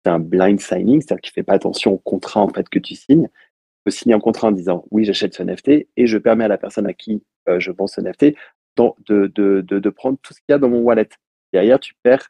c'est 0.04 0.10
un 0.10 0.18
blind 0.18 0.60
signing, 0.60 1.00
c'est-à-dire 1.00 1.20
qu'il 1.20 1.30
ne 1.32 1.34
fait 1.34 1.42
pas 1.42 1.54
attention 1.54 1.92
au 1.92 1.98
contrat 1.98 2.40
en 2.40 2.48
fait 2.48 2.68
que 2.68 2.78
tu 2.78 2.94
signes. 2.94 3.28
Tu 3.28 3.82
peux 3.84 3.90
signer 3.90 4.14
un 4.14 4.20
contrat 4.20 4.48
en 4.48 4.52
disant 4.52 4.84
oui, 4.90 5.04
j'achète 5.04 5.34
ce 5.34 5.42
NFT 5.42 5.88
et 5.96 6.06
je 6.06 6.18
permets 6.18 6.44
à 6.44 6.48
la 6.48 6.58
personne 6.58 6.86
à 6.86 6.92
qui 6.94 7.22
euh, 7.48 7.60
je 7.60 7.70
vends 7.70 7.86
ce 7.86 8.00
NFT 8.00 8.34
de, 8.76 9.26
de, 9.28 9.60
de, 9.62 9.78
de 9.78 9.90
prendre 9.90 10.18
tout 10.22 10.32
ce 10.34 10.40
qu'il 10.40 10.50
y 10.50 10.54
a 10.54 10.58
dans 10.58 10.68
mon 10.68 10.80
wallet. 10.80 11.08
Derrière, 11.52 11.80
tu 11.80 11.94
perds 12.02 12.28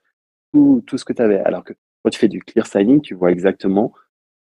tout, 0.53 0.83
tout 0.87 0.99
ce 0.99 1.05
que 1.05 1.13
tu 1.13 1.23
avais. 1.23 1.41
Alors 1.41 1.65
que 1.65 1.73
quand 2.03 2.11
tu 2.11 2.19
fais 2.19 2.29
du 2.29 2.41
clear 2.41 2.67
signing, 2.67 3.01
tu 3.01 3.15
vois 3.15 3.31
exactement 3.33 3.93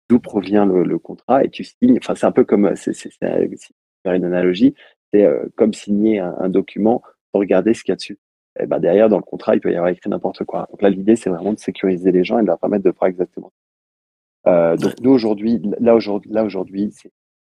d'où 0.08 0.20
provient 0.20 0.66
le, 0.66 0.84
le 0.84 0.98
contrat 0.98 1.44
et 1.44 1.50
tu 1.50 1.64
signes. 1.64 1.98
Enfin, 1.98 2.14
c'est 2.14 2.26
un 2.26 2.32
peu 2.32 2.44
comme, 2.44 2.74
c'est, 2.76 2.92
faire 2.94 4.14
une 4.14 4.24
analogie, 4.24 4.74
c'est 5.12 5.24
euh, 5.24 5.46
comme 5.56 5.72
signer 5.72 6.18
un, 6.18 6.34
un 6.38 6.48
document 6.48 7.02
pour 7.30 7.40
regarder 7.40 7.74
ce 7.74 7.82
qu'il 7.82 7.92
y 7.92 7.94
a 7.94 7.96
dessus. 7.96 8.18
Et 8.60 8.66
ben 8.66 8.78
derrière, 8.78 9.08
dans 9.08 9.16
le 9.16 9.22
contrat, 9.22 9.54
il 9.54 9.60
peut 9.60 9.72
y 9.72 9.76
avoir 9.76 9.90
écrit 9.90 10.10
n'importe 10.10 10.44
quoi. 10.44 10.68
Donc 10.70 10.82
là, 10.82 10.90
l'idée, 10.90 11.16
c'est 11.16 11.30
vraiment 11.30 11.54
de 11.54 11.58
sécuriser 11.58 12.12
les 12.12 12.24
gens 12.24 12.38
et 12.38 12.42
de 12.42 12.48
leur 12.48 12.58
permettre 12.58 12.84
de 12.84 12.92
faire 12.92 13.08
exactement. 13.08 13.52
Euh, 14.46 14.76
donc 14.76 14.94
nous 15.00 15.10
aujourd'hui, 15.12 15.62
là 15.80 15.94
aujourd'hui, 15.94 16.30
là 16.30 16.44
aujourd'hui, 16.44 16.90
c'est 16.92 17.10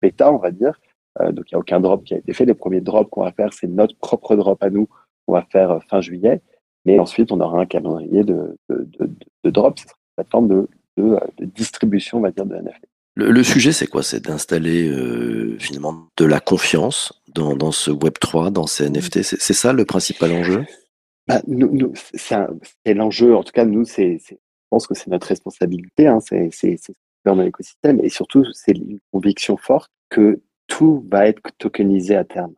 bêta, 0.01 0.31
on 0.31 0.37
va 0.37 0.51
dire. 0.51 0.79
Euh, 1.21 1.31
donc 1.31 1.49
il 1.49 1.55
n'y 1.55 1.57
a 1.57 1.59
aucun 1.59 1.79
drop 1.79 2.03
qui 2.03 2.13
a 2.13 2.17
été 2.17 2.33
fait. 2.33 2.45
Les 2.45 2.53
premiers 2.53 2.81
drops 2.81 3.09
qu'on 3.09 3.23
va 3.23 3.31
faire, 3.31 3.53
c'est 3.53 3.67
notre 3.67 3.97
propre 3.97 4.35
drop 4.35 4.61
à 4.61 4.69
nous 4.69 4.87
qu'on 5.25 5.33
va 5.33 5.43
faire 5.43 5.71
euh, 5.71 5.79
fin 5.89 6.01
juillet. 6.01 6.41
Mais 6.85 6.99
ensuite, 6.99 7.31
on 7.31 7.39
aura 7.39 7.59
un 7.59 7.65
calendrier 7.65 8.23
de, 8.23 8.57
de, 8.69 8.83
de, 8.99 9.05
de, 9.05 9.15
de 9.45 9.49
drop. 9.49 9.79
Ce 9.79 9.85
sera 9.85 9.95
une 9.95 10.15
plateforme 10.15 10.47
de, 10.49 10.67
de, 10.97 11.17
de 11.37 11.45
distribution, 11.45 12.19
on 12.19 12.21
va 12.21 12.31
dire, 12.31 12.45
de 12.45 12.55
NFT. 12.55 12.85
Le, 13.15 13.31
le 13.31 13.43
sujet, 13.43 13.71
c'est 13.71 13.87
quoi? 13.87 14.01
C'est 14.01 14.25
d'installer 14.25 14.87
euh, 14.87 15.57
finalement 15.59 16.07
de 16.17 16.25
la 16.25 16.39
confiance 16.39 17.21
dans, 17.27 17.55
dans 17.55 17.71
ce 17.71 17.91
Web 17.91 18.13
3, 18.19 18.49
dans 18.49 18.65
ces 18.65 18.89
NFT. 18.89 19.21
C'est 19.21 19.53
ça 19.53 19.71
le 19.73 19.85
principal 19.85 20.31
enjeu? 20.31 20.65
Bah, 21.27 21.41
nous, 21.47 21.69
nous, 21.71 21.93
c'est 22.13 22.93
l'enjeu. 22.93 23.35
En 23.35 23.43
tout 23.43 23.51
cas, 23.51 23.65
nous, 23.65 23.85
c'est, 23.85 24.19
je 24.27 24.35
pense 24.69 24.87
que 24.87 24.95
c'est 24.95 25.09
notre 25.09 25.27
responsabilité. 25.27 26.07
Hein, 26.07 26.19
c'est, 26.21 26.49
dans 27.23 27.35
l'écosystème 27.35 27.99
et 28.03 28.09
surtout, 28.09 28.45
c'est 28.53 28.73
une 28.73 28.99
conviction 29.11 29.57
forte 29.57 29.91
que 30.09 30.41
tout 30.67 31.07
va 31.09 31.27
être 31.27 31.41
tokenisé 31.57 32.15
à 32.15 32.23
terme. 32.25 32.53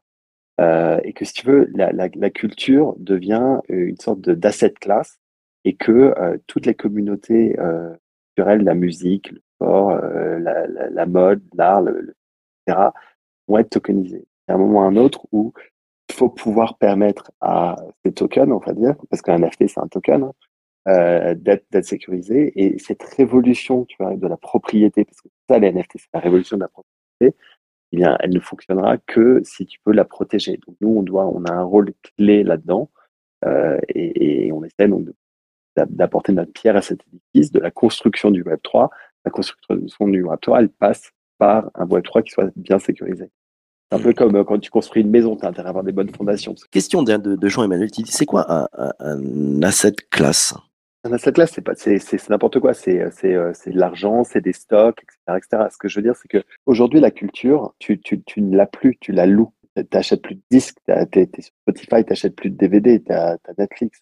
Euh, 0.62 1.00
et 1.04 1.12
que 1.14 1.26
si 1.26 1.34
tu 1.34 1.46
veux, 1.46 1.70
la, 1.76 1.92
la, 1.92 2.08
la 2.16 2.30
culture 2.30 2.96
devient 2.98 3.60
euh, 3.70 3.88
une 3.88 3.98
sorte 3.98 4.22
d'asset 4.22 4.74
class 4.80 5.20
et 5.66 5.76
que 5.76 5.92
euh, 6.18 6.38
toutes 6.48 6.66
les 6.66 6.76
communautés 6.76 7.60
euh, 7.60 7.94
la 8.38 8.76
musique, 8.76 9.32
le 9.32 9.42
sport, 9.56 9.92
euh, 9.92 10.40
la, 10.40 11.06
mode, 11.06 11.42
l'art, 11.56 11.84
etc., 11.88 12.90
vont 13.48 13.58
être 13.58 13.70
tokenisées. 13.70 14.26
Il 14.48 14.52
y 14.52 14.54
a 14.54 14.56
un 14.56 14.58
moment 14.58 14.80
ou 14.80 14.84
un 14.84 14.96
autre 14.96 15.26
où 15.32 15.54
il 16.10 16.16
faut 16.16 16.30
pouvoir 16.30 16.78
permettre 16.78 17.32
à 17.42 17.76
ces 18.04 18.12
tokens, 18.14 18.52
on 18.52 18.60
va 18.60 18.74
dire, 18.74 18.96
parce 19.10 19.22
qu'un 19.22 19.38
NFT 19.40 19.68
c'est 19.68 19.80
un 19.80 19.88
token, 19.88 20.24
hein, 20.24 20.34
euh, 20.88 21.34
d'être, 21.36 21.84
sécurisé. 21.84 22.52
Et 22.56 22.78
cette 22.80 23.04
révolution, 23.04 23.86
tu 23.86 23.96
vois, 24.00 24.16
de 24.16 24.28
la 24.28 24.38
propriété, 24.38 25.04
parce 25.06 25.22
que 25.22 25.30
ça, 25.50 25.60
les 25.60 25.72
NFT, 25.72 25.94
c'est 25.96 26.14
la 26.14 26.20
révolution 26.20 26.58
de 26.58 26.62
la 26.62 26.68
propriété, 26.68 27.38
eh 27.92 27.98
bien, 27.98 28.18
elle 28.20 28.34
ne 28.34 28.40
fonctionnera 28.40 28.98
que 28.98 29.42
si 29.44 29.66
tu 29.66 29.80
peux 29.84 29.94
la 29.94 30.06
protéger. 30.06 30.60
Donc 30.68 30.76
nous, 30.82 30.90
on 30.90 31.04
doit, 31.04 31.26
on 31.26 31.44
a 31.46 31.54
un 31.54 31.64
rôle 31.64 31.94
clé 32.18 32.44
là-dedans, 32.44 32.90
euh, 33.46 33.80
et, 33.90 34.48
et 34.48 34.52
on 34.52 34.64
essaie 34.64 34.88
donc 34.88 35.06
de- 35.06 35.16
d'apporter 35.76 36.32
notre 36.34 36.52
pierre 36.52 36.76
à 36.76 36.82
cet 36.82 37.00
édifice, 37.08 37.52
de 37.52 37.60
la 37.60 37.72
construction 37.72 38.32
du 38.32 38.42
Web 38.44 38.60
3. 38.64 38.90
La 39.26 39.32
construction 39.32 40.08
du 40.08 40.24
Web 40.24 40.40
3, 40.42 40.60
elle 40.60 40.70
passe 40.70 41.12
par 41.38 41.70
un 41.76 41.86
Web 41.86 42.04
3 42.04 42.22
qui 42.22 42.32
soit 42.32 42.50
bien 42.56 42.80
sécurisé. 42.80 43.30
C'est 43.92 44.00
un 44.00 44.02
peu 44.02 44.14
comme 44.14 44.36
euh, 44.36 44.44
quand 44.44 44.60
tu 44.60 44.72
construis 44.72 45.04
une 45.04 45.12
maison, 45.12 45.36
tu 45.36 45.46
as 45.46 45.50
intérêt 45.50 45.68
à 45.68 45.70
avoir 45.70 45.84
des 45.84 45.92
bonnes 45.92 46.10
fondations. 46.10 46.56
Question 46.72 47.04
de, 47.04 47.18
de, 47.18 47.48
Jean-Emmanuel 47.48 47.90
c'est 48.06 48.26
quoi 48.26 48.46
un, 48.50 49.62
asset 49.62 49.94
class? 50.10 50.56
Un 51.04 51.14
asset 51.14 51.34
class, 51.34 51.52
c'est 51.54 51.62
pas, 51.62 51.76
c'est, 51.76 52.00
c'est, 52.00 52.18
c'est 52.18 52.30
n'importe 52.32 52.60
quoi. 52.60 52.74
C'est, 52.74 53.08
c'est, 53.12 53.36
euh, 53.36 53.52
c'est 53.54 53.70
de 53.70 53.78
l'argent, 53.78 54.24
c'est 54.24 54.42
des 54.42 54.54
stocks, 54.54 55.04
etc., 55.04 55.38
etc. 55.38 55.68
Ce 55.72 55.78
que 55.78 55.88
je 55.88 56.00
veux 56.00 56.04
dire, 56.04 56.16
c'est 56.16 56.28
que 56.28 56.44
aujourd'hui, 56.66 57.00
la 57.00 57.12
culture, 57.12 57.76
tu, 57.78 58.00
tu, 58.00 58.24
tu 58.24 58.42
ne 58.42 58.58
l'as 58.58 58.66
plus, 58.66 58.98
tu 59.00 59.12
la 59.12 59.28
loues. 59.28 59.52
T'achètes 59.90 60.22
plus 60.22 60.36
de 60.36 60.42
disques, 60.50 60.78
t'es, 60.86 61.28
t'es 61.28 61.42
sur 61.42 61.52
Spotify, 61.64 62.06
t'achètes 62.06 62.36
plus 62.36 62.50
de 62.50 62.56
DVD, 62.56 63.04
t'as, 63.04 63.38
t'as 63.40 63.54
Netflix. 63.58 64.02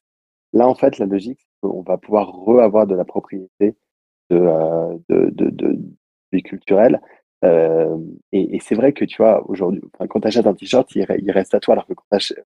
Là, 0.53 0.67
en 0.67 0.75
fait, 0.75 0.99
la 0.99 1.05
logique, 1.05 1.39
c'est 1.41 1.67
qu'on 1.67 1.81
va 1.81 1.97
pouvoir 1.97 2.31
re-avoir 2.31 2.87
de 2.87 2.95
la 2.95 3.05
propriété 3.05 3.75
de, 4.29 4.37
euh, 4.37 4.97
de. 5.09 5.33
Euh, 7.43 7.97
et, 8.31 8.59
c'est 8.61 8.75
vrai 8.75 8.93
que 8.93 9.05
tu 9.05 9.17
vois, 9.17 9.43
aujourd'hui, 9.49 9.81
quand 10.09 10.21
tu 10.21 10.27
achètes 10.27 10.47
un 10.47 10.53
t-shirt, 10.53 10.89
il, 10.95 11.03
re- 11.03 11.19
il 11.21 11.31
reste 11.31 11.53
à 11.53 11.59
toi, 11.59 11.73
alors 11.73 11.85
que 11.85 11.93
quand 11.93 12.05
tu 12.09 12.15
achètes 12.15 12.45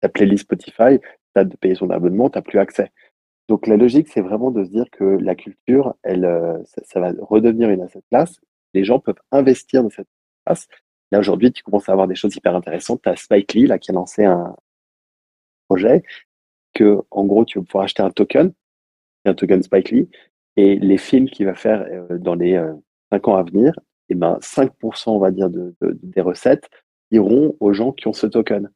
ta 0.00 0.08
playlist 0.08 0.44
Spotify, 0.44 0.98
tu 1.00 1.40
as 1.40 1.44
de 1.44 1.56
payer 1.56 1.74
son 1.74 1.90
abonnement, 1.90 2.28
tu 2.30 2.40
plus 2.42 2.58
accès. 2.58 2.92
Donc 3.48 3.66
la 3.66 3.76
logique, 3.76 4.08
c'est 4.08 4.20
vraiment 4.20 4.50
de 4.50 4.64
se 4.64 4.70
dire 4.70 4.86
que 4.90 5.04
la 5.04 5.34
culture, 5.34 5.94
elle, 6.02 6.24
euh, 6.24 6.58
ça, 6.84 7.00
va 7.00 7.12
redevenir 7.20 7.70
une 7.70 7.82
asset 7.82 8.02
class. 8.10 8.40
Les 8.74 8.84
gens 8.84 8.98
peuvent 8.98 9.20
investir 9.32 9.82
dans 9.82 9.90
cette 9.90 10.08
passe. 10.44 10.68
Là, 11.12 11.20
aujourd'hui, 11.20 11.52
tu 11.52 11.62
commences 11.62 11.88
à 11.88 11.92
avoir 11.92 12.08
des 12.08 12.16
choses 12.16 12.34
hyper 12.36 12.54
intéressantes. 12.56 13.02
Tu 13.02 13.08
as 13.08 13.16
Spike 13.16 13.54
Lee, 13.54 13.66
là, 13.66 13.78
qui 13.78 13.90
a 13.90 13.94
lancé 13.94 14.24
un 14.24 14.54
projet 15.68 16.02
que, 16.76 17.00
en 17.10 17.24
gros, 17.24 17.44
tu 17.44 17.58
vas 17.58 17.64
pouvoir 17.64 17.84
acheter 17.84 18.02
un 18.02 18.10
token, 18.10 18.52
un 19.24 19.34
token 19.34 19.62
Spike 19.62 19.90
Lee, 19.90 20.08
et 20.56 20.76
les 20.76 20.98
films 20.98 21.28
qu'il 21.28 21.46
va 21.46 21.54
faire 21.54 21.86
euh, 21.90 22.18
dans 22.18 22.34
les 22.34 22.54
euh, 22.54 22.72
5 23.10 23.28
ans 23.28 23.36
à 23.36 23.42
venir, 23.42 23.72
et 24.08 24.14
ben 24.14 24.38
5%, 24.40 25.10
on 25.10 25.18
va 25.18 25.30
dire, 25.30 25.50
de, 25.50 25.74
de- 25.80 25.98
des 26.02 26.20
recettes 26.20 26.68
iront 27.10 27.56
aux 27.60 27.72
gens 27.72 27.92
qui 27.92 28.08
ont 28.08 28.12
ce 28.12 28.26
token. 28.26 28.70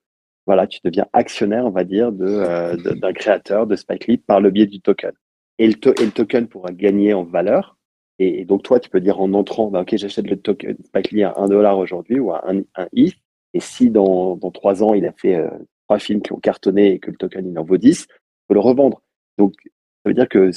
Voilà, 0.46 0.66
tu 0.66 0.80
deviens 0.84 1.06
actionnaire, 1.12 1.66
on 1.66 1.70
va 1.70 1.84
dire, 1.84 2.10
euh, 2.20 2.76
d'un 2.76 3.12
créateur 3.12 3.66
de 3.66 3.76
Spike 3.76 4.06
Lee 4.06 4.16
par 4.18 4.40
le 4.40 4.50
biais 4.50 4.66
du 4.66 4.80
token. 4.80 5.12
Et 5.58 5.68
le, 5.68 5.74
token 6.10 6.48
pourra 6.48 6.72
gagner 6.72 7.12
en 7.12 7.24
valeur. 7.24 7.76
Et, 8.18 8.44
donc, 8.44 8.62
toi, 8.62 8.80
tu 8.80 8.90
peux 8.90 9.00
dire 9.00 9.20
en 9.20 9.32
entrant, 9.34 9.68
bah, 9.68 9.82
OK, 9.82 9.94
j'achète 9.96 10.28
le 10.28 10.36
token 10.36 10.76
Spike 10.84 11.12
Lee 11.12 11.22
à 11.22 11.34
1 11.36 11.48
dollar 11.48 11.78
aujourd'hui 11.78 12.18
ou 12.18 12.32
à 12.32 12.50
1, 12.50 12.62
un 12.76 12.88
ETH. 12.94 13.14
Et 13.52 13.60
si 13.60 13.90
dans, 13.90 14.36
dans 14.36 14.50
3 14.50 14.82
ans, 14.82 14.94
il 14.94 15.06
a 15.06 15.12
fait 15.12 15.36
euh, 15.36 15.50
trois 15.90 15.98
films 15.98 16.22
qui 16.22 16.32
ont 16.32 16.38
cartonné 16.38 16.92
et 16.92 16.98
que 17.00 17.10
le 17.10 17.16
token, 17.16 17.50
il 17.50 17.58
en 17.58 17.64
vaut 17.64 17.76
10, 17.76 18.06
tu 18.06 18.14
peux 18.46 18.54
le 18.54 18.60
revendre. 18.60 19.02
Donc, 19.38 19.54
ça 19.64 19.70
veut 20.08 20.14
dire 20.14 20.28
que 20.28 20.52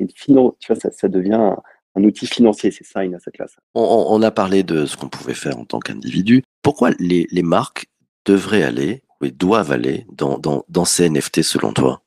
une 0.00 0.08
finan- 0.08 0.56
tu 0.58 0.72
vois, 0.72 0.80
ça, 0.80 0.90
ça 0.90 1.06
devient 1.06 1.34
un, 1.34 1.56
un 1.94 2.02
outil 2.02 2.26
financier, 2.26 2.72
c'est 2.72 2.82
ça, 2.84 3.04
une 3.04 3.14
asset 3.14 3.30
class. 3.30 3.54
On, 3.76 3.80
on- 3.82 4.16
on 4.16 4.22
a 4.22 4.32
parlé 4.32 4.64
de 4.64 4.84
ce 4.84 4.96
qu'on 4.96 5.08
pouvait 5.08 5.34
faire 5.34 5.56
en 5.56 5.64
tant 5.64 5.78
qu'individu. 5.78 6.42
Pourquoi 6.62 6.90
les, 6.98 7.28
les 7.30 7.42
marques 7.42 7.86
devraient 8.24 8.64
aller, 8.64 9.02
ou 9.20 9.28
doivent 9.28 9.70
aller 9.70 10.04
dans, 10.12 10.36
dans, 10.38 10.64
dans 10.68 10.84
ces 10.84 11.08
NFT 11.08 11.42
selon 11.42 11.72
toi? 11.72 12.02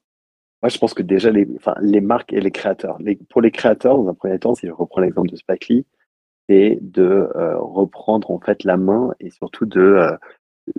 Moi, 0.62 0.68
je 0.70 0.78
pense 0.80 0.94
que 0.94 1.01
déjà, 1.01 1.32
les, 1.32 1.48
enfin, 1.56 1.75
les 1.80 2.01
marques 2.01 2.34
et 2.34 2.42
les 2.42 2.51
créateurs. 2.51 2.98
Les, 3.00 3.16
pour 3.30 3.39
les 3.39 3.51
créateurs, 3.51 3.98
dans 3.98 4.10
un 4.10 4.13
premier 4.13 4.38
temps, 4.38 4.54
si 4.54 4.68
je 4.68 4.74
reprends 4.74 5.00
l'exemple 5.00 5.30
de 5.30 5.38
Spike 5.38 5.70
Lee, 5.70 5.86
c'est 6.50 6.78
de 6.82 7.30
euh, 7.38 7.58
reprendre 7.58 8.30
en 8.32 8.39
fait 8.42 8.66
la 8.66 8.75
main 8.75 9.13
et 9.22 9.30
surtout 9.30 9.66
de 9.66 9.80
euh, 9.80 10.18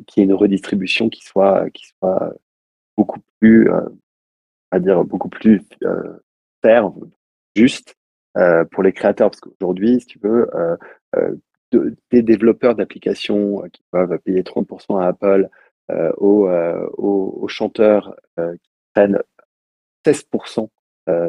qu'il 0.07 0.23
y 0.23 0.25
ait 0.25 0.29
une 0.29 0.35
redistribution 0.35 1.09
qui 1.09 1.23
soit 1.25 1.71
qui 1.71 1.87
soit 2.01 2.35
beaucoup 2.97 3.21
plus, 3.41 3.71
euh, 3.71 3.83
à 4.71 4.81
dire 4.81 5.05
beaucoup 5.05 5.29
plus 5.29 5.63
euh, 5.85 6.19
fair, 6.63 6.91
juste 7.57 7.97
euh, 8.37 8.65
pour 8.67 8.83
les 8.83 8.93
créateurs. 8.93 9.31
Parce 9.31 9.41
qu'aujourd'hui, 9.41 10.01
si 10.01 10.07
tu 10.07 10.19
veux, 10.21 10.55
euh, 10.57 10.77
euh, 11.17 11.35
de- 11.73 11.97
des 12.11 12.23
développeurs 12.23 12.75
d'applications 12.77 13.65
euh, 13.65 13.69
qui 13.69 13.83
peuvent 13.91 14.19
payer 14.21 14.43
30% 14.45 14.99
à 14.99 15.09
Apple, 15.09 15.49
euh, 15.91 16.13
aux, 16.19 16.49
euh, 16.49 16.89
aux, 16.99 17.39
aux 17.43 17.49
chanteurs 17.49 18.15
euh, 18.39 18.55
qui 18.63 18.71
prennent 18.95 19.19
16% 20.05 20.65
euh, 20.65 20.80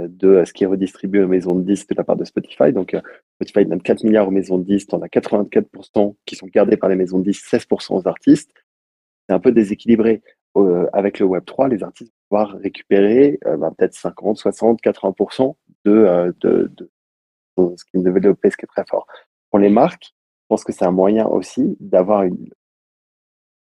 de 0.09 0.43
ce 0.45 0.53
qui 0.53 0.63
est 0.63 0.67
redistribué 0.67 1.23
aux 1.23 1.27
maisons 1.27 1.55
de 1.55 1.63
disques 1.63 1.89
de 1.89 1.95
la 1.95 2.03
part 2.03 2.15
de 2.15 2.25
Spotify. 2.25 2.71
Donc, 2.73 2.93
euh, 2.93 3.01
Spotify 3.35 3.65
donne 3.65 3.81
4 3.81 4.03
milliards 4.03 4.27
aux 4.27 4.31
maisons 4.31 4.57
de 4.57 4.63
disques, 4.63 4.89
t'en 4.89 5.01
as 5.01 5.07
84% 5.07 6.15
qui 6.25 6.35
sont 6.35 6.47
gardés 6.47 6.77
par 6.77 6.89
les 6.89 6.95
maisons 6.95 7.19
de 7.19 7.25
disques, 7.25 7.45
16% 7.45 7.95
aux 7.95 8.07
artistes. 8.07 8.51
C'est 9.27 9.35
un 9.35 9.39
peu 9.39 9.51
déséquilibré. 9.51 10.21
Euh, 10.57 10.87
avec 10.91 11.19
le 11.19 11.25
Web3, 11.25 11.69
les 11.69 11.81
artistes 11.81 12.11
vont 12.11 12.37
pouvoir 12.37 12.57
récupérer 12.59 13.39
euh, 13.45 13.55
ben, 13.55 13.71
peut-être 13.71 13.93
50, 13.93 14.37
60, 14.37 14.81
80% 14.81 15.55
de, 15.85 15.91
euh, 15.91 16.31
de, 16.41 16.69
de, 16.75 16.91
de 17.57 17.75
ce 17.77 17.85
qu'ils 17.85 18.03
ce 18.03 18.57
qui 18.57 18.65
est 18.65 18.67
très 18.67 18.85
fort. 18.85 19.07
Pour 19.49 19.59
les 19.59 19.69
marques, 19.69 20.13
je 20.13 20.45
pense 20.49 20.65
que 20.65 20.73
c'est 20.73 20.83
un 20.83 20.91
moyen 20.91 21.25
aussi 21.25 21.77
d'avoir 21.79 22.25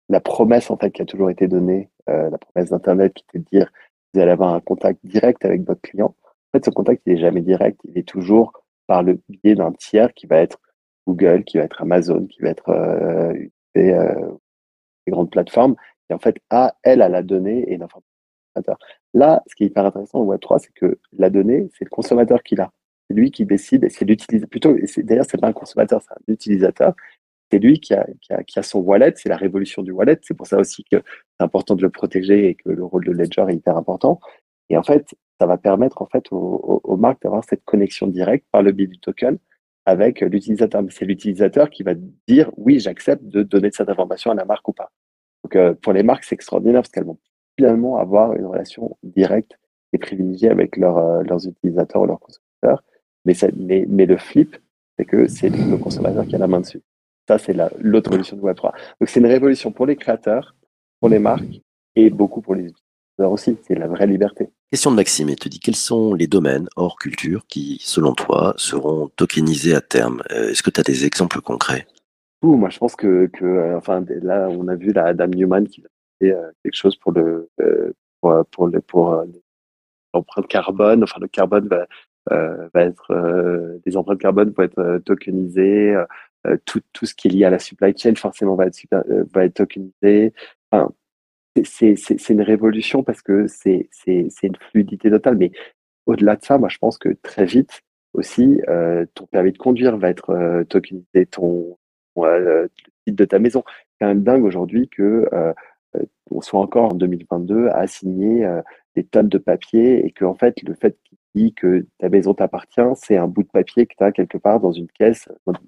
la 0.10 0.19
promesse 0.19 0.72
en 0.72 0.77
fait 0.77 0.91
qui 0.91 1.01
a 1.01 1.05
toujours 1.05 1.29
été 1.29 1.48
donnée, 1.48 1.89
euh, 2.10 2.29
la 2.29 2.38
promesse 2.38 2.69
d'Internet 2.69 3.13
qui 3.13 3.24
était 3.29 3.39
de 3.39 3.45
dire 3.45 3.72
vous 4.13 4.20
allez 4.20 4.32
avoir 4.32 4.53
un 4.53 4.60
contact 4.60 5.00
direct 5.03 5.43
avec 5.46 5.63
votre 5.63 5.82
client. 5.82 6.15
En 6.25 6.58
fait, 6.58 6.65
ce 6.65 6.70
contact, 6.70 7.01
il 7.05 7.13
est 7.13 7.17
jamais 7.17 7.41
direct, 7.41 7.79
il 7.86 7.98
est 7.98 8.08
toujours 8.08 8.53
par 8.88 9.03
le 9.03 9.20
biais 9.29 9.55
d'un 9.55 9.72
tiers 9.72 10.13
qui 10.13 10.27
va 10.27 10.38
être 10.38 10.60
Google, 11.08 11.43
qui 11.43 11.58
va 11.58 11.63
être 11.63 11.82
Amazon, 11.82 12.25
qui 12.27 12.41
va 12.41 12.50
être 12.50 12.70
euh, 12.70 13.34
euh, 13.77 14.32
des 15.05 15.12
grandes 15.12 15.32
plateformes, 15.32 15.75
qui 16.08 16.13
en 16.13 16.20
fait 16.20 16.38
a, 16.50 16.75
elle, 16.84 17.01
à 17.01 17.10
la 17.10 17.24
donnée 17.24 17.72
et 17.72 17.77
l'information. 17.77 18.08
Là, 19.13 19.41
ce 19.48 19.55
qui 19.55 19.63
est 19.63 19.67
hyper 19.67 19.86
intéressant 19.86 20.20
au 20.20 20.34
Web3, 20.34 20.60
c'est 20.60 20.74
que 20.74 21.00
la 21.17 21.29
donnée, 21.29 21.70
c'est 21.77 21.86
le 21.86 21.89
consommateur 21.89 22.43
qui 22.43 22.55
l'a. 22.55 22.72
C'est 23.10 23.15
lui 23.15 23.32
qui 23.32 23.46
décide, 23.46 23.84
et 23.84 23.89
c'est 23.89 24.05
l'utilisateur. 24.05 24.50
Plutôt, 24.50 24.75
et 24.77 25.03
d'ailleurs, 25.03 25.25
pas 25.39 25.48
un 25.48 25.53
consommateur, 25.53 26.01
c'est 26.01 26.13
un 26.13 26.34
utilisateur. 26.34 26.93
C'est 27.53 27.60
lui 27.60 27.79
qui 27.79 27.93
a, 27.93 28.63
son 28.63 28.79
wallet, 28.79 29.13
c'est 29.15 29.29
la 29.29 29.38
révolution 29.38 29.83
du 29.83 29.91
wallet. 29.91 30.17
C'est 30.24 30.33
pour 30.33 30.48
ça 30.48 30.57
aussi 30.57 30.83
que 30.86 31.03
c'est 31.05 31.43
important 31.43 31.75
de 31.75 31.83
le 31.83 31.91
protéger 31.91 32.48
et 32.48 32.55
que 32.55 32.69
le 32.69 32.83
rôle 32.83 33.05
de 33.05 33.12
Ledger 33.12 33.45
est 33.48 33.53
hyper 33.53 33.77
important. 33.77 34.19
Et 34.72 34.77
en 34.77 34.81
fait, 34.81 35.13
ça 35.39 35.45
va 35.45 35.60
permettre 35.60 36.01
en 36.01 36.07
fait 36.07 36.25
aux, 36.31 36.98
marques 36.98 37.22
d'avoir 37.22 37.43
cette 37.43 37.63
connexion 37.63 38.07
directe 38.07 38.48
par 38.51 38.63
le 38.63 38.72
biais 38.72 38.88
du 38.88 38.98
token 38.98 39.38
avec 39.86 40.22
l'utilisateur. 40.22 40.81
Mais 40.81 40.89
c'est 40.89 41.05
l'utilisateur 41.05 41.69
qui 41.69 41.83
va 41.83 41.93
dire 42.27 42.50
oui, 42.57 42.79
j'accepte 42.79 43.24
de 43.24 43.43
donner 43.43 43.69
cette 43.72 43.89
information 43.89 44.31
à 44.31 44.33
la 44.33 44.45
marque 44.45 44.67
ou 44.67 44.74
pas. 44.74 44.91
Donc 45.43 45.55
euh, 45.55 45.75
pour 45.75 45.93
les 45.93 46.01
marques, 46.01 46.24
c'est 46.24 46.33
extraordinaire 46.33 46.81
parce 46.81 46.89
qu'elles 46.89 47.05
vont 47.05 47.19
finalement 47.55 47.98
avoir 47.98 48.33
une 48.33 48.48
relation 48.48 48.98
directe 49.03 49.60
et 49.91 50.00
privilégiée 50.00 50.50
avec 50.50 50.75
euh, 50.79 51.22
leurs 51.22 51.48
utilisateurs 51.48 52.01
ou 52.01 52.07
leurs 52.07 52.19
consommateurs. 52.19 52.83
Mais 53.25 54.05
le 54.07 54.17
flip, 54.17 54.57
c'est 54.98 55.05
que 55.05 55.27
c'est 55.27 55.50
le 55.50 55.77
consommateur 55.77 56.25
qui 56.25 56.36
a 56.36 56.39
la 56.39 56.48
main 56.48 56.62
dessus. 56.62 56.81
Ça, 57.27 57.38
c'est 57.38 57.53
la- 57.53 57.72
l'autre 57.80 58.10
révolution 58.10 58.36
de 58.38 58.42
Web3. 58.42 58.74
Donc 59.00 59.08
c'est 59.10 59.20
une 59.20 59.25
révolution 59.27 59.72
pour 59.72 59.86
les 59.86 59.96
créateurs, 59.96 60.56
pour 61.00 61.10
les 61.10 61.20
marques 61.20 61.62
et 61.96 62.10
beaucoup 62.10 62.42
pour 62.42 62.56
les 62.56 62.63
utilisateurs 62.63 63.32
aussi. 63.32 63.58
C'est 63.65 63.75
la 63.75 63.88
vraie 63.88 64.08
liberté. 64.08 64.50
Question 64.72 64.92
de 64.92 64.96
Maxime, 64.98 65.30
il 65.30 65.36
te 65.36 65.48
dit 65.48 65.60
quels 65.60 65.75
sont 65.75 66.15
les 66.15 66.27
domaines 66.27 66.68
hors 66.75 66.98
culture 66.98 67.46
qui, 67.48 67.77
selon 67.82 68.13
toi, 68.13 68.53
seront 68.58 69.10
tokenisés 69.15 69.75
à 69.75 69.82
terme? 69.82 70.22
Euh, 70.32 70.50
Est-ce 70.50 70.63
que 70.63 70.72
tu 70.72 70.80
as 70.80 70.84
des 70.84 71.06
exemples 71.06 71.39
concrets? 71.42 71.86
Ouh, 72.42 72.56
moi, 72.58 72.70
je 72.70 72.77
pense 72.80 72.96
que, 72.96 73.27
que 73.27 73.46
euh, 73.46 73.77
enfin, 73.77 74.03
là, 74.22 74.50
on 74.50 74.68
a 74.68 74.75
vu 74.75 74.92
la 74.92 75.06
Adam 75.06 75.27
Newman 75.27 75.65
qui 75.68 75.82
a 75.82 75.88
fait 76.20 76.34
euh, 76.34 76.51
quelque 76.63 76.75
chose 76.75 76.98
pour 76.98 77.12
le, 77.13 77.50
euh, 77.62 77.94
pour, 78.20 78.44
pour 78.51 78.68
le, 78.68 78.82
pour 78.82 79.24
l'empreinte 80.13 80.48
carbone. 80.48 81.03
Enfin, 81.03 81.20
le 81.22 81.27
carbone 81.27 81.68
va, 81.70 81.86
va 82.74 82.82
être, 82.82 83.80
les 83.86 83.96
empreintes 83.96 84.20
carbone 84.20 84.50
vont 84.58 84.63
être 84.63 84.98
tokenisées. 85.06 85.96
Euh, 86.48 86.58
tout, 86.66 86.82
tout 86.94 87.06
ce 87.06 87.14
qui 87.16 87.28
est 87.28 87.32
lié 87.32 87.46
à 87.46 87.50
la 87.50 87.60
supply 87.60 87.94
chain, 87.98 88.16
forcément, 88.16 88.56
va 88.56 88.66
être, 88.68 88.78
euh, 88.94 89.50
tokenisé. 89.50 90.34
Enfin, 90.72 90.92
c'est- 91.64 92.30
une 92.30 92.42
révolution 92.42 93.04
parce 93.04 93.22
que 93.22 93.48
c'est 93.48 93.90
une 94.08 94.56
fluidité 94.72 95.10
totale. 95.10 95.38
Mais 95.38 95.52
au-delà 96.06 96.36
de 96.36 96.44
ça, 96.46 96.58
moi, 96.58 96.70
je 96.70 96.78
pense 96.80 96.98
que 96.98 97.10
très 97.24 97.46
vite 97.46 97.82
aussi, 98.14 98.62
euh, 98.70 99.06
ton 99.16 99.26
permis 99.28 99.52
de 99.54 99.58
conduire 99.58 99.98
va 99.98 100.10
être 100.10 100.64
tokenisé, 100.70 101.26
ton, 101.32 101.78
le 102.18 102.70
titre 103.06 103.18
de 103.18 103.26
ta 103.26 103.40
maison. 103.40 103.64
C'est 103.68 103.86
quand 104.02 104.08
même 104.08 104.24
dingue 104.24 104.44
aujourd'hui 104.46 104.90
que 104.90 105.28
on 106.32 106.42
soit 106.42 106.60
encore 106.60 106.92
en 106.94 106.96
2022 106.96 107.70
à 107.70 107.88
signer 107.88 108.48
des 108.96 109.04
tonnes 109.04 109.30
de 109.30 109.38
papier 109.38 110.06
et 110.06 110.12
que 110.12 110.26
en 110.26 110.36
fait, 110.36 110.62
le 110.64 110.74
fait 110.76 110.98
qu'il 111.04 111.18
que 111.56 111.86
ta 111.98 112.10
maison 112.10 112.34
t'appartient, 112.34 112.82
c'est 112.96 113.18
un 113.18 113.28
bout 113.28 113.44
de 113.44 113.50
papier 113.50 113.86
que 113.86 113.96
tu 113.98 114.04
as 114.04 114.12
quelque 114.12 114.38
part 114.38 114.60
dans 114.60 114.72
une 114.72 114.88
caisse 114.88 115.28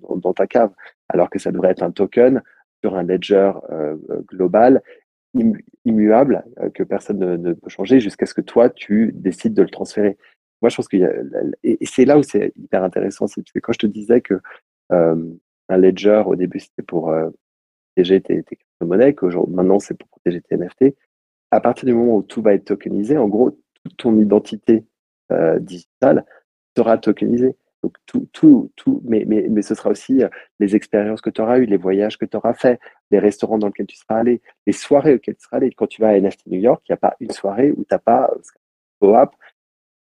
dans, 0.09 0.33
ta 0.33 0.47
cave, 0.47 0.71
alors 1.09 1.29
que 1.29 1.39
ça 1.39 1.51
devrait 1.51 1.71
être 1.71 1.83
un 1.83 1.91
token 1.91 2.41
sur 2.83 2.95
un 2.95 3.03
ledger 3.03 3.51
euh, 3.71 3.95
global 4.27 4.81
immu- 5.35 5.63
immuable 5.83 6.43
euh, 6.59 6.69
que 6.69 6.83
personne 6.83 7.19
ne, 7.19 7.53
peut 7.53 7.69
changer 7.69 7.99
jusqu'à 7.99 8.25
ce 8.25 8.33
que 8.33 8.41
toi, 8.41 8.69
tu 8.69 9.11
décides 9.13 9.53
de 9.53 9.63
le 9.63 9.69
transférer. 9.69 10.17
Moi, 10.61 10.69
je 10.69 10.75
pense 10.75 10.87
qu'il 10.87 10.99
y 10.99 11.05
a, 11.05 11.11
et 11.63 11.85
c'est 11.85 12.05
là 12.05 12.17
où 12.17 12.23
c'est 12.23 12.53
hyper 12.55 12.83
intéressant, 12.83 13.27
c'est 13.27 13.43
que 13.43 13.59
quand 13.59 13.73
je 13.73 13.79
te 13.79 13.87
disais 13.87 14.21
que 14.21 14.35
euh, 14.91 15.33
un 15.69 15.77
ledger, 15.77 16.23
au 16.25 16.35
début, 16.35 16.59
c'était 16.59 16.83
pour 16.83 17.09
euh, 17.09 17.29
protéger 17.95 18.21
tes, 18.21 18.43
tes 18.43 18.55
crypto-monnaies, 18.55 19.15
maintenant, 19.49 19.79
c'est 19.79 19.97
pour 19.97 20.07
protéger 20.09 20.41
tes 20.41 20.57
NFT. 20.57 20.95
À 21.51 21.59
partir 21.59 21.85
du 21.85 21.93
moment 21.93 22.17
où 22.17 22.23
tout 22.23 22.41
va 22.41 22.53
être 22.53 22.65
tokenisé, 22.65 23.17
en 23.17 23.27
gros, 23.27 23.59
toute 23.83 23.97
ton 23.97 24.17
identité 24.19 24.85
euh, 25.31 25.59
sera 26.77 26.97
tokenisée. 26.97 27.55
Donc, 27.83 27.97
tout, 28.07 28.27
tout, 28.33 28.71
tout, 28.75 29.01
mais, 29.05 29.25
mais, 29.27 29.45
mais 29.47 29.61
ce 29.61 29.75
sera 29.75 29.91
aussi 29.91 30.23
euh, 30.23 30.29
les 30.59 30.75
expériences 30.75 31.21
que 31.21 31.29
tu 31.29 31.39
auras 31.39 31.59
eues, 31.59 31.65
les 31.65 31.77
voyages 31.77 32.17
que 32.17 32.25
tu 32.25 32.35
auras 32.35 32.55
faits, 32.55 32.79
les 33.11 33.19
restaurants 33.19 33.59
dans 33.59 33.67
lesquels 33.67 33.85
tu 33.85 33.95
seras 33.95 34.17
allé, 34.19 34.41
les 34.65 34.73
soirées 34.73 35.13
auxquelles 35.13 35.35
tu 35.35 35.43
seras 35.43 35.57
allé. 35.57 35.71
Quand 35.71 35.85
tu 35.85 36.01
vas 36.01 36.09
à 36.09 36.19
NFT 36.19 36.47
New 36.47 36.59
York, 36.59 36.81
il 36.89 36.91
n'y 36.91 36.95
a 36.95 36.97
pas 36.97 37.15
une 37.19 37.29
soirée 37.29 37.71
où 37.71 37.83
tu 37.83 37.87
n'as 37.91 37.99
pas 37.99 38.31
euh, 39.03 39.07
OAP 39.07 39.35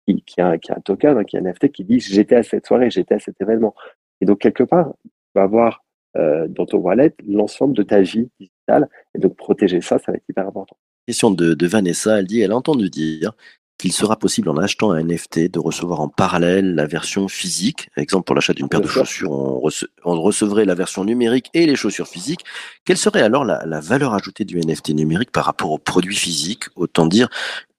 qui, 0.06 0.22
qui, 0.24 0.42
a, 0.42 0.58
qui 0.58 0.72
a 0.74 0.76
un 0.76 0.82
token, 0.82 1.20
hein, 1.20 1.24
qui 1.24 1.38
a 1.38 1.40
un 1.40 1.44
NFT 1.44 1.72
qui 1.72 1.86
dit 1.86 2.02
j'étais 2.02 2.36
à 2.36 2.44
cette 2.44 2.68
soirée, 2.68 2.90
j'étais 2.90 3.16
à 3.16 3.20
cet 3.20 3.40
événement. 3.40 3.74
Et 4.20 4.26
donc, 4.26 4.40
quelque 4.40 4.64
part, 4.64 4.92
tu 5.04 5.12
vas 5.36 5.44
avoir 5.44 5.86
euh, 6.18 6.50
dans 6.50 6.66
ton 6.66 6.80
wallet 6.80 7.14
l'ensemble 7.26 7.78
de 7.78 7.84
ta 7.84 8.02
vie 8.02 8.30
digitale. 8.42 8.90
Et 9.16 9.20
donc, 9.20 9.38
protéger 9.38 9.80
ça, 9.80 10.00
ça 10.00 10.12
va 10.12 10.18
être 10.18 10.26
hyper 10.28 10.46
important. 10.46 10.76
Question 11.08 11.32
de, 11.32 11.54
de 11.54 11.68
Vanessa, 11.68 12.20
elle 12.20 12.28
dit 12.28 12.42
elle 12.42 12.52
a 12.52 12.58
entendu 12.58 12.90
dire 12.90 13.32
qu'il 13.79 13.93
sera 13.93 14.17
possible 14.17 14.50
en 14.50 14.57
achetant 14.57 14.91
un 14.91 15.01
NFT 15.01 15.50
de 15.50 15.57
recevoir 15.57 16.01
en 16.01 16.09
parallèle 16.09 16.75
la 16.75 16.86
version 16.86 17.27
physique. 17.29 17.89
Exemple, 17.95 18.25
pour 18.25 18.36
l'achat 18.36 18.53
d'une 18.53 18.67
paire 18.67 18.81
de 18.81 18.88
chaussures, 18.88 19.31
on, 19.31 19.59
rece- 19.59 19.88
on 20.03 20.21
recevrait 20.21 20.65
la 20.65 20.75
version 20.75 21.05
numérique 21.05 21.50
et 21.53 21.65
les 21.65 21.75
chaussures 21.75 22.07
physiques. 22.07 22.43
Quelle 22.83 22.98
serait 22.98 23.21
alors 23.21 23.45
la, 23.45 23.65
la 23.65 23.79
valeur 23.79 24.13
ajoutée 24.13 24.43
du 24.43 24.59
NFT 24.59 24.89
numérique 24.89 25.31
par 25.31 25.45
rapport 25.45 25.71
au 25.71 25.77
produit 25.77 26.15
physique 26.15 26.65
Autant 26.75 27.07
dire, 27.07 27.29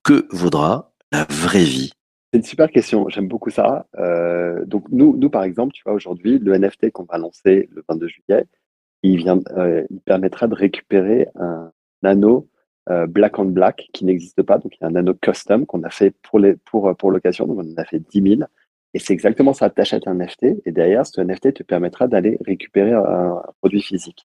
que 0.02 0.26
vaudra 0.30 0.90
la 1.12 1.26
vraie 1.28 1.64
vie 1.64 1.92
C'est 2.32 2.38
une 2.38 2.44
super 2.44 2.70
question, 2.70 3.08
j'aime 3.10 3.28
beaucoup 3.28 3.50
ça. 3.50 3.86
Euh, 3.98 4.64
donc 4.64 4.84
nous, 4.90 5.14
nous, 5.18 5.28
par 5.28 5.42
exemple, 5.42 5.74
tu 5.74 5.82
vois, 5.84 5.92
aujourd'hui, 5.92 6.38
le 6.38 6.56
NFT 6.56 6.90
qu'on 6.92 7.04
va 7.04 7.18
lancer 7.18 7.68
le 7.74 7.84
22 7.88 8.08
juillet, 8.08 8.46
il, 9.02 9.18
vient, 9.18 9.38
euh, 9.56 9.84
il 9.90 10.00
permettra 10.00 10.46
de 10.48 10.54
récupérer 10.54 11.28
un 11.38 11.70
anneau 12.02 12.48
euh, 12.88 13.06
black 13.06 13.38
on 13.38 13.44
black 13.44 13.88
qui 13.92 14.04
n'existe 14.04 14.42
pas. 14.42 14.58
Donc, 14.58 14.76
il 14.76 14.78
y 14.82 14.84
a 14.84 14.88
un 14.88 14.94
anneau 14.96 15.14
custom 15.14 15.66
qu'on 15.66 15.82
a 15.82 15.90
fait 15.90 16.14
pour, 16.22 16.38
les, 16.38 16.56
pour, 16.56 16.94
pour 16.96 17.10
location. 17.10 17.46
Donc, 17.46 17.58
on 17.58 17.72
en 17.72 17.76
a 17.76 17.84
fait 17.84 18.00
10 18.00 18.36
000. 18.38 18.42
Et 18.94 18.98
c'est 18.98 19.12
exactement 19.12 19.52
ça. 19.52 19.70
Tu 19.70 19.80
achètes 19.80 20.08
un 20.08 20.14
NFT 20.14 20.62
et 20.64 20.72
derrière, 20.72 21.06
ce 21.06 21.20
NFT 21.20 21.54
te 21.54 21.62
permettra 21.62 22.08
d'aller 22.08 22.38
récupérer 22.44 22.92
un, 22.92 23.04
un, 23.04 23.42
produit 23.60 23.82
physique. 23.82 24.26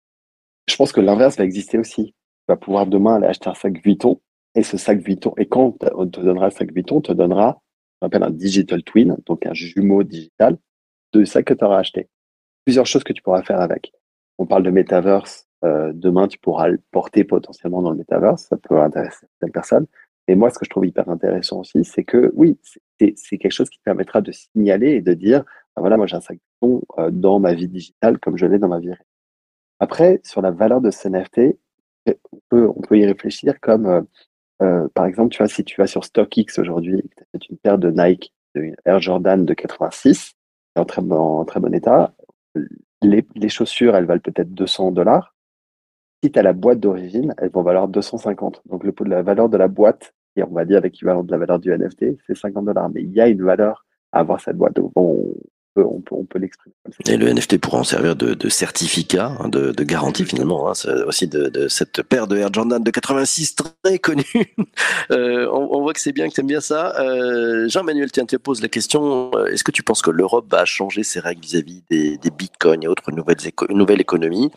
Je 0.69 0.77
pense 0.77 0.93
que 0.93 1.01
l'inverse 1.01 1.37
va 1.37 1.45
exister 1.45 1.79
aussi. 1.79 2.07
Tu 2.07 2.15
vas 2.49 2.57
pouvoir 2.57 2.87
demain 2.87 3.17
aller 3.17 3.27
acheter 3.27 3.49
un 3.49 3.55
sac 3.55 3.83
Vuitton 3.83 4.21
et 4.55 4.63
ce 4.63 4.77
sac 4.77 5.01
Vuitton, 5.01 5.35
et 5.37 5.47
quand 5.47 5.77
on 5.95 6.09
te 6.09 6.21
donnera 6.21 6.47
le 6.47 6.51
sac 6.53 6.73
Vuitton, 6.73 6.97
on 6.97 7.01
te 7.01 7.13
donnera 7.13 7.61
ce 7.95 7.99
qu'on 8.01 8.07
appelle 8.07 8.23
un 8.23 8.31
digital 8.31 8.83
twin, 8.83 9.17
donc 9.27 9.47
un 9.47 9.55
jumeau 9.55 10.05
digital 10.05 10.57
de 11.13 11.25
sac 11.25 11.47
que 11.47 11.55
tu 11.55 11.65
auras 11.65 11.79
acheté. 11.79 12.09
Plusieurs 12.65 12.87
choses 12.87 13.05
que 13.05 13.13
tu 13.13 13.23
pourras 13.23 13.43
faire 13.43 13.61
avec. 13.61 13.93
On 14.39 14.47
parle 14.47 14.63
de 14.63 14.71
metaverse. 14.71 15.47
Euh, 15.64 15.92
demain, 15.94 16.28
tu 16.28 16.38
pourras 16.38 16.68
le 16.68 16.80
porter 16.90 17.25
potentiellement 17.25 17.83
dans 17.83 17.90
le 17.90 17.97
metaverse. 17.97 18.47
Ça 18.49 18.56
peut 18.56 18.78
intéresser 18.80 19.26
certaines 19.33 19.52
personnes. 19.52 19.87
Et 20.28 20.35
moi, 20.35 20.50
ce 20.50 20.59
que 20.59 20.64
je 20.64 20.71
trouve 20.71 20.87
hyper 20.87 21.09
intéressant 21.09 21.61
aussi, 21.61 21.85
c'est 21.85 22.04
que 22.04 22.33
oui, 22.35 22.59
c'est 22.99 23.38
quelque 23.38 23.50
chose 23.50 23.71
qui 23.71 23.78
permettra 23.85 24.21
de 24.21 24.33
signaler 24.33 24.92
et 24.92 25.00
de 25.02 25.12
dire, 25.12 25.44
ben 25.76 25.80
voilà, 25.83 25.97
moi 25.97 26.06
j'ai 26.06 26.16
un 26.16 26.21
sac 26.21 26.38
Vuitton 26.62 26.83
euh, 26.99 27.11
dans 27.11 27.38
ma 27.38 27.52
vie 27.52 27.68
digitale 27.68 28.18
comme 28.18 28.37
je 28.37 28.47
l'ai 28.47 28.59
dans 28.59 28.68
ma 28.68 28.78
vie 28.78 28.88
réelle. 28.88 29.04
Après, 29.80 30.21
sur 30.25 30.40
la 30.40 30.50
valeur 30.50 30.80
de 30.80 30.90
ce 30.90 31.09
NFT, 31.09 31.59
on 32.52 32.80
peut, 32.80 32.99
y 32.99 33.04
réfléchir 33.04 33.61
comme 33.61 34.06
euh, 34.62 34.88
par 34.94 35.06
exemple, 35.06 35.30
tu 35.30 35.38
vois, 35.38 35.49
si 35.49 35.64
tu 35.64 35.80
vas 35.80 35.87
sur 35.87 36.04
StockX 36.04 36.59
aujourd'hui, 36.59 37.02
tu 37.02 37.23
achètes 37.23 37.49
une 37.50 37.59
paire 37.59 37.78
de 37.78 37.90
Nike, 37.90 38.33
de 38.54 38.73
Air 38.85 39.00
Jordan 39.00 39.44
de 39.44 39.54
86, 39.54 40.35
en 40.76 40.85
très, 40.85 41.02
bon 41.02 41.75
état, 41.75 42.14
les 43.02 43.49
chaussures, 43.49 43.94
elles 43.97 44.06
valent 44.06 44.21
peut-être 44.21 44.52
200 44.52 44.92
dollars. 44.92 45.34
As 46.35 46.43
la 46.43 46.52
boîte 46.52 46.81
d'origine, 46.81 47.35
elles 47.38 47.50
vont 47.50 47.62
valoir 47.62 47.88
250. 47.88 48.62
Donc, 48.66 48.85
le 48.85 48.93
de 48.93 49.11
la 49.11 49.23
valeur 49.23 49.49
de 49.49 49.57
la 49.57 49.69
boîte, 49.69 50.14
et 50.37 50.43
on 50.43 50.50
va 50.50 50.64
dire 50.64 50.81
l'équivalent 50.81 51.23
de 51.23 51.31
la 51.31 51.38
valeur 51.38 51.59
du 51.59 51.71
NFT, 51.71 52.16
c'est 52.26 52.37
50 52.37 52.64
dollars. 52.64 52.88
Mais 52.90 53.02
il 53.02 53.12
y 53.12 53.21
a 53.21 53.28
une 53.28 53.43
valeur 53.43 53.85
à 54.12 54.21
avoir 54.21 54.40
cette 54.40 54.57
boîte. 54.57 54.75
Donc, 54.75 54.93
on 55.83 56.00
peut, 56.00 56.14
on 56.14 56.25
peut 56.25 56.38
l'exprimer 56.38 56.75
comme 56.85 56.93
ça. 56.93 57.12
Et 57.12 57.16
le 57.16 57.33
NFT 57.33 57.59
pourra 57.59 57.78
en 57.78 57.85
servir 57.85 58.16
de, 58.16 58.35
de 58.35 58.49
certificat, 58.49 59.33
hein, 59.40 59.49
de, 59.49 59.73
de, 59.73 59.85
garantie 59.85 60.25
finalement, 60.25 60.71
hein, 60.71 60.73
aussi 61.07 61.26
de, 61.26 61.49
de, 61.49 61.69
cette 61.69 62.02
paire 62.02 62.26
de 62.26 62.37
Air 62.37 62.52
Jordan 62.52 62.83
de 62.83 62.90
86 62.90 63.57
très 63.57 63.99
connue. 63.99 64.25
euh, 65.11 65.49
on, 65.52 65.69
on, 65.76 65.83
voit 65.83 65.93
que 65.93 66.00
c'est 66.00 66.12
bien, 66.12 66.28
que 66.28 66.35
tu 66.35 66.40
aimes 66.40 66.47
bien 66.47 66.61
ça. 66.61 66.95
Euh, 67.00 67.69
Jean-Manuel, 67.69 68.12
tiens, 68.12 68.26
te 68.26 68.37
pose 68.37 68.62
la 68.62 68.69
question, 68.69 69.31
euh, 69.35 69.47
est-ce 69.47 69.64
que 69.64 69.73
tu 69.73 69.83
penses 69.83 70.02
que 70.02 70.11
l'Europe 70.11 70.47
va 70.50 70.64
changer 70.64 71.02
ses 71.02 71.21
règles 71.21 71.43
vis-à-vis 71.43 71.83
des, 71.90 72.19
des 72.19 72.31
bitcoins 72.31 72.83
et 72.83 72.88
autres 72.88 73.11
nouvelles, 73.11 73.47
éco 73.47 73.66
nouvelles 73.71 74.00
économies? 74.00 74.50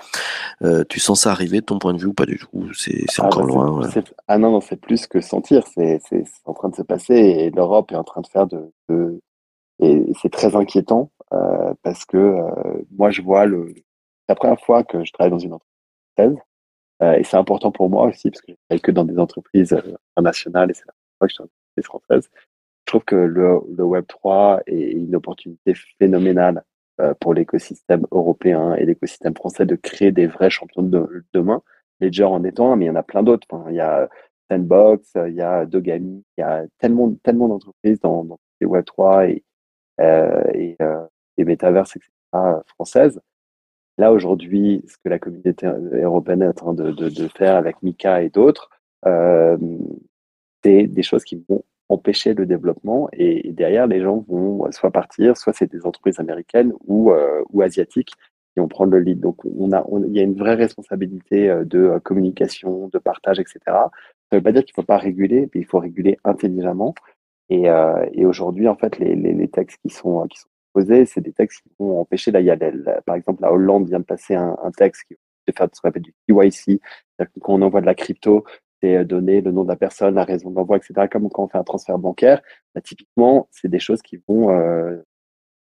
Euh, 0.63 0.83
Tu 0.89 0.99
sens 0.99 1.21
ça 1.21 1.31
arriver 1.31 1.61
de 1.61 1.65
ton 1.65 1.79
point 1.79 1.93
de 1.93 1.99
vue 1.99 2.07
ou 2.07 2.13
pas 2.13 2.25
du 2.25 2.37
tout? 2.37 2.49
C'est 2.73 3.05
ah 3.17 3.25
encore 3.25 3.43
bah 3.43 3.47
loin 3.47 3.81
ouais. 3.81 4.03
Ah 4.27 4.37
non, 4.37 4.51
non 4.51 4.61
c'est 4.61 4.79
plus 4.79 5.07
que 5.07 5.21
sentir, 5.21 5.63
c'est 5.73 5.99
en 6.45 6.53
train 6.53 6.69
de 6.69 6.75
se 6.75 6.81
passer 6.81 7.15
et 7.15 7.51
l'Europe 7.51 7.91
est 7.91 7.95
en 7.95 8.03
train 8.03 8.21
de 8.21 8.27
faire 8.27 8.47
de, 8.47 8.71
de 8.89 9.21
et 9.79 10.11
c'est 10.21 10.31
très 10.31 10.55
inquiétant 10.55 11.11
euh, 11.33 11.73
parce 11.83 12.05
que 12.05 12.17
euh, 12.17 12.83
moi, 12.91 13.11
je 13.11 13.21
vois 13.21 13.45
le. 13.45 13.73
la 14.27 14.35
première 14.35 14.59
fois 14.59 14.83
que 14.83 15.03
je 15.03 15.11
travaille 15.11 15.31
dans 15.31 15.39
une 15.39 15.53
entreprise 15.53 16.41
euh, 17.03 17.13
et 17.13 17.23
c'est 17.23 17.37
important 17.37 17.71
pour 17.71 17.89
moi 17.89 18.05
aussi 18.07 18.31
parce 18.31 18.41
que 18.41 18.51
je 18.53 18.57
travaille 18.67 18.81
que 18.81 18.91
dans 18.91 19.05
des 19.05 19.19
entreprises 19.19 19.77
internationales 20.15 20.71
et 20.71 20.73
c'est 20.73 20.85
la 20.87 20.93
première 20.93 21.17
fois 21.19 21.27
que 21.27 21.31
je 21.31 21.35
suis 21.35 21.43
dans 21.43 21.45
une 21.45 21.51
entreprise 21.51 21.85
française. 21.85 22.29
Je 22.85 22.91
trouve 22.91 23.03
que 23.03 23.15
le, 23.15 23.59
le 23.75 23.83
Web3 23.83 24.61
est 24.65 24.91
une 24.93 25.15
opportunité 25.15 25.73
phénoménale 25.99 26.63
pour 27.19 27.35
l'écosystème 27.35 28.07
européen 28.09 28.73
et 28.73 28.85
l'écosystème 28.85 29.35
français 29.35 29.67
de 29.67 29.75
créer 29.75 30.11
des 30.11 30.25
vrais 30.25 30.49
champions 30.49 30.81
de 30.81 31.25
demain. 31.33 31.61
Ledger 31.99 32.23
en 32.23 32.43
étant 32.43 32.71
un, 32.71 32.75
mais 32.75 32.85
il 32.85 32.87
y 32.87 32.91
en 32.91 32.95
a 32.95 33.03
plein 33.03 33.21
d'autres. 33.21 33.45
Il 33.69 33.75
y 33.75 33.81
a 33.81 34.09
Sandbox, 34.49 35.11
il 35.27 35.33
y 35.33 35.41
a 35.41 35.65
Dogami, 35.65 36.23
il 36.37 36.41
y 36.41 36.43
a 36.43 36.65
tellement, 36.79 37.13
tellement 37.21 37.49
d'entreprises 37.49 37.99
dans, 37.99 38.23
dans 38.23 38.39
les 38.61 38.67
Web3 38.67 39.29
et, 39.29 39.35
euh, 39.35 39.46
et, 39.99 40.75
euh, 40.81 41.05
et 41.37 41.45
métaverses, 41.45 41.95
etc., 41.95 42.11
françaises. 42.67 43.21
Là, 43.97 44.11
aujourd'hui, 44.11 44.83
ce 44.87 44.97
que 44.97 45.09
la 45.09 45.17
communauté 45.17 45.65
européenne 45.65 46.43
est 46.43 46.47
en 46.47 46.53
train 46.53 46.73
de, 46.73 47.27
faire 47.35 47.55
avec 47.55 47.81
Mika 47.81 48.21
et 48.21 48.29
d'autres, 48.29 48.69
euh, 49.05 49.57
c'est 50.63 50.83
des 50.83 51.03
choses 51.03 51.23
qui 51.23 51.43
vont 51.49 51.63
empêcher 51.89 52.33
le 52.33 52.45
développement 52.45 53.09
et, 53.13 53.51
derrière, 53.53 53.87
les 53.87 54.01
gens 54.01 54.23
vont 54.27 54.69
soit 54.71 54.91
partir, 54.91 55.37
soit 55.37 55.53
c'est 55.53 55.71
des 55.71 55.85
entreprises 55.85 56.19
américaines 56.19 56.73
ou, 56.85 57.11
euh, 57.11 57.43
asiatiques 57.61 58.11
qui 58.53 58.59
vont 58.59 58.67
prendre 58.67 58.91
le 58.91 58.99
lead. 58.99 59.19
Donc, 59.19 59.37
il 59.45 60.13
y 60.13 60.19
a 60.19 60.23
une 60.23 60.37
vraie 60.37 60.55
responsabilité 60.55 61.47
de 61.65 61.99
communication, 62.03 62.89
de 62.89 62.99
partage, 62.99 63.39
etc. 63.39 63.59
Ça 63.65 63.89
ne 64.33 64.37
veut 64.37 64.43
pas 64.43 64.51
dire 64.51 64.63
qu'il 64.63 64.73
ne 64.77 64.81
faut 64.81 64.85
pas 64.85 64.97
réguler, 64.97 65.49
mais 65.53 65.61
il 65.61 65.65
faut 65.65 65.79
réguler 65.79 66.17
intelligemment. 66.23 66.93
Et, 67.49 67.69
euh, 67.69 68.05
et 68.13 68.25
aujourd'hui, 68.25 68.67
en 68.67 68.75
fait, 68.75 68.97
les, 68.99 69.15
les, 69.15 69.47
textes 69.47 69.79
qui 69.81 69.89
sont, 69.89 70.25
qui 70.27 70.39
sont 70.39 70.49
posés, 70.73 71.05
c'est 71.05 71.21
des 71.21 71.33
textes 71.33 71.61
qui 71.63 71.69
vont 71.79 71.99
empêcher. 71.99 72.31
Là, 72.31 72.41
il 72.41 72.45
y 72.45 72.51
a, 72.51 72.57
par 73.05 73.15
exemple, 73.15 73.41
la 73.41 73.51
Hollande 73.51 73.87
vient 73.87 73.99
de 73.99 74.05
passer 74.05 74.35
un, 74.35 74.57
texte 74.75 75.03
qui 75.07 75.15
va 75.47 75.53
faire 75.53 75.67
ce 75.73 75.81
qu'on 75.81 75.89
appelle 75.89 76.03
du 76.03 76.13
KYC. 76.27 76.81
C'est-à-dire 76.81 77.33
que 77.33 77.39
quand 77.39 77.53
on 77.53 77.61
envoie 77.61 77.81
de 77.81 77.85
la 77.85 77.95
crypto, 77.95 78.43
c'est 78.81 79.05
donner 79.05 79.41
le 79.41 79.51
nom 79.51 79.63
de 79.63 79.69
la 79.69 79.75
personne, 79.75 80.15
la 80.15 80.23
raison 80.25 80.51
d'envoi, 80.51 80.77
etc. 80.77 81.07
Comme 81.11 81.29
quand 81.29 81.45
on 81.45 81.47
fait 81.47 81.57
un 81.57 81.63
transfert 81.63 81.97
bancaire, 81.97 82.41
bah, 82.75 82.81
typiquement, 82.81 83.47
c'est 83.51 83.69
des 83.69 83.79
choses 83.79 84.01
qui 84.01 84.21
vont, 84.27 84.51
euh, 84.51 85.01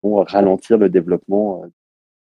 ralentir 0.02 0.78
le 0.78 0.88
développement 0.88 1.64
euh, 1.64 1.68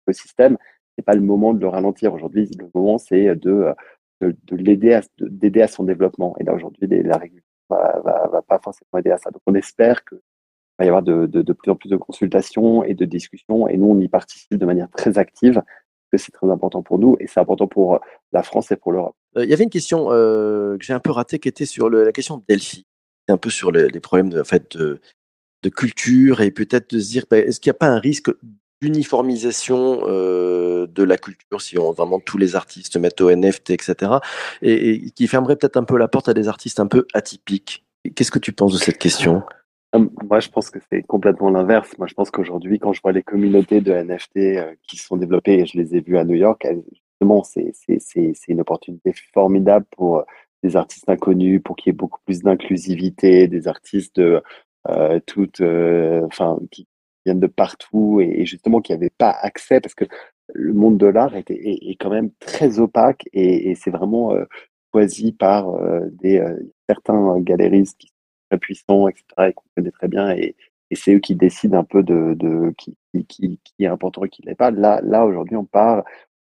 du 0.08 0.14
système. 0.14 0.56
C'est 0.96 1.04
pas 1.04 1.14
le 1.14 1.20
moment 1.20 1.54
de 1.54 1.60
le 1.60 1.68
ralentir. 1.68 2.14
Aujourd'hui, 2.14 2.48
le 2.58 2.70
moment, 2.74 2.98
c'est 2.98 3.34
de, 3.36 3.74
de, 4.20 4.36
de 4.44 4.56
l'aider 4.56 4.94
à, 4.94 5.02
d'aider 5.18 5.62
à 5.62 5.68
son 5.68 5.84
développement. 5.84 6.36
Et 6.38 6.44
là, 6.44 6.54
aujourd'hui, 6.54 6.86
la 6.88 7.18
régulation 7.18 7.55
va, 7.68 8.42
pas 8.46 8.58
forcément 8.58 8.98
aider 8.98 9.10
à 9.10 9.18
ça. 9.18 9.30
Donc 9.30 9.42
on 9.46 9.54
espère 9.54 10.04
qu'il 10.04 10.18
va 10.78 10.84
y 10.84 10.88
avoir 10.88 11.02
de, 11.02 11.26
plus 11.52 11.70
en 11.70 11.76
plus 11.76 11.88
de 11.88 11.96
consultations 11.96 12.84
et 12.84 12.94
de 12.94 13.04
discussions, 13.04 13.68
et 13.68 13.76
nous 13.76 13.86
on 13.86 14.00
y 14.00 14.08
participe 14.08 14.56
de 14.56 14.66
manière 14.66 14.90
très 14.90 15.18
active, 15.18 15.54
parce 15.54 16.10
que 16.12 16.18
c'est 16.18 16.32
très 16.32 16.50
important 16.50 16.82
pour 16.82 16.98
nous, 16.98 17.16
et 17.20 17.26
c'est 17.26 17.40
important 17.40 17.66
pour 17.66 18.00
la 18.32 18.42
France 18.42 18.70
et 18.70 18.76
pour 18.76 18.92
l'Europe. 18.92 19.16
Il 19.34 19.42
euh, 19.42 19.46
y 19.46 19.52
avait 19.52 19.64
une 19.64 19.70
question 19.70 20.12
euh, 20.12 20.76
que 20.78 20.84
j'ai 20.84 20.92
un 20.92 21.00
peu 21.00 21.10
ratée, 21.10 21.38
qui 21.38 21.48
était 21.48 21.66
sur 21.66 21.90
la 21.90 22.12
question 22.12 22.38
de 22.38 22.44
Delphi, 22.48 22.86
un 23.28 23.38
peu 23.38 23.50
sur 23.50 23.72
le, 23.72 23.86
les 23.86 24.00
problèmes 24.00 24.30
de, 24.30 24.42
fait, 24.42 24.76
de, 24.76 25.00
culture, 25.68 26.42
et 26.42 26.52
peut-être 26.52 26.94
de 26.94 27.00
se 27.00 27.10
dire, 27.10 27.24
bah, 27.28 27.38
est-ce 27.38 27.58
qu'il 27.58 27.70
n'y 27.70 27.76
a 27.76 27.78
pas 27.78 27.88
un 27.88 27.98
risque 27.98 28.30
d'uniformisation 28.82 30.00
euh, 30.06 30.86
de 30.86 31.02
la 31.02 31.16
culture, 31.16 31.60
si 31.60 31.78
on 31.78 31.92
vraiment 31.92 32.20
tous 32.20 32.38
les 32.38 32.56
artistes 32.56 32.96
mettent 32.96 33.20
au 33.20 33.34
NFT, 33.34 33.70
etc., 33.70 34.12
et, 34.62 35.10
qui 35.10 35.26
fermerait 35.26 35.56
peut-être 35.56 35.76
un 35.76 35.84
peu 35.84 35.96
la 35.96 36.08
porte 36.08 36.28
à 36.28 36.34
des 36.34 36.48
artistes 36.48 36.80
un 36.80 36.86
peu 36.86 37.06
atypiques. 37.14 37.84
Qu'est-ce 38.14 38.30
que 38.30 38.38
tu 38.38 38.52
penses 38.52 38.74
de 38.74 38.78
cette 38.78 38.98
question? 38.98 39.42
Euh, 39.94 40.06
Moi, 40.28 40.40
je 40.40 40.50
pense 40.50 40.70
que 40.70 40.78
c'est 40.90 41.02
complètement 41.02 41.50
l'inverse. 41.50 41.96
Moi, 41.98 42.06
je 42.06 42.14
pense 42.14 42.30
qu'aujourd'hui, 42.30 42.78
quand 42.78 42.92
je 42.92 43.00
vois 43.00 43.12
les 43.12 43.22
communautés 43.22 43.80
de 43.80 43.92
NFT 43.92 44.36
euh, 44.36 44.74
qui 44.86 44.96
sont 44.98 45.16
développées, 45.16 45.60
et 45.60 45.66
je 45.66 45.78
les 45.78 45.96
ai 45.96 46.00
vues 46.00 46.18
à 46.18 46.24
New 46.24 46.36
York, 46.36 46.66
justement, 46.92 47.42
c'est 47.44 47.72
une 48.48 48.60
opportunité 48.60 49.14
formidable 49.32 49.86
pour 49.96 50.24
des 50.62 50.76
artistes 50.76 51.08
inconnus, 51.08 51.62
pour 51.64 51.76
qu'il 51.76 51.90
y 51.90 51.94
ait 51.94 51.96
beaucoup 51.96 52.20
plus 52.26 52.42
d'inclusivité, 52.42 53.48
des 53.48 53.68
artistes 53.68 54.18
euh, 54.18 55.20
toutes, 55.26 55.62
enfin, 55.62 56.58
viennent 57.26 57.40
de 57.40 57.46
partout 57.46 58.20
et, 58.20 58.46
justement 58.46 58.80
qui 58.80 58.92
n'avaient 58.92 59.10
pas 59.10 59.30
accès 59.30 59.80
parce 59.80 59.94
que 59.94 60.06
le 60.54 60.72
monde 60.72 60.96
de 60.96 61.06
l'art 61.06 61.34
est, 61.36 61.50
est, 61.50 61.96
quand 62.00 62.10
même 62.10 62.30
très 62.40 62.78
opaque 62.78 63.28
et, 63.32 63.74
c'est 63.74 63.90
vraiment 63.90 64.32
euh, 64.32 64.44
choisi 64.92 65.32
par 65.32 65.70
euh, 65.70 66.08
des 66.12 66.38
euh, 66.38 66.56
certains 66.88 67.40
galéristes 67.40 67.98
qui 67.98 68.08
sont 68.08 68.14
très 68.50 68.58
puissants, 68.58 69.08
etc. 69.08 69.24
et 69.48 69.52
qu'on 69.52 69.64
connaît 69.76 69.90
très 69.90 70.08
bien 70.08 70.30
et, 70.30 70.56
et 70.90 70.94
c'est 70.94 71.14
eux 71.14 71.18
qui 71.18 71.34
décident 71.34 71.78
un 71.80 71.84
peu 71.84 72.02
de, 72.04 72.34
de 72.34 72.72
qui, 72.78 72.96
qui, 73.28 73.60
qui 73.64 73.84
est 73.84 73.88
important 73.88 74.24
et 74.24 74.28
qui 74.28 74.42
l'est 74.42 74.54
pas. 74.54 74.70
Là, 74.70 75.00
là 75.02 75.26
aujourd'hui, 75.26 75.56
on 75.56 75.64
part, 75.64 76.04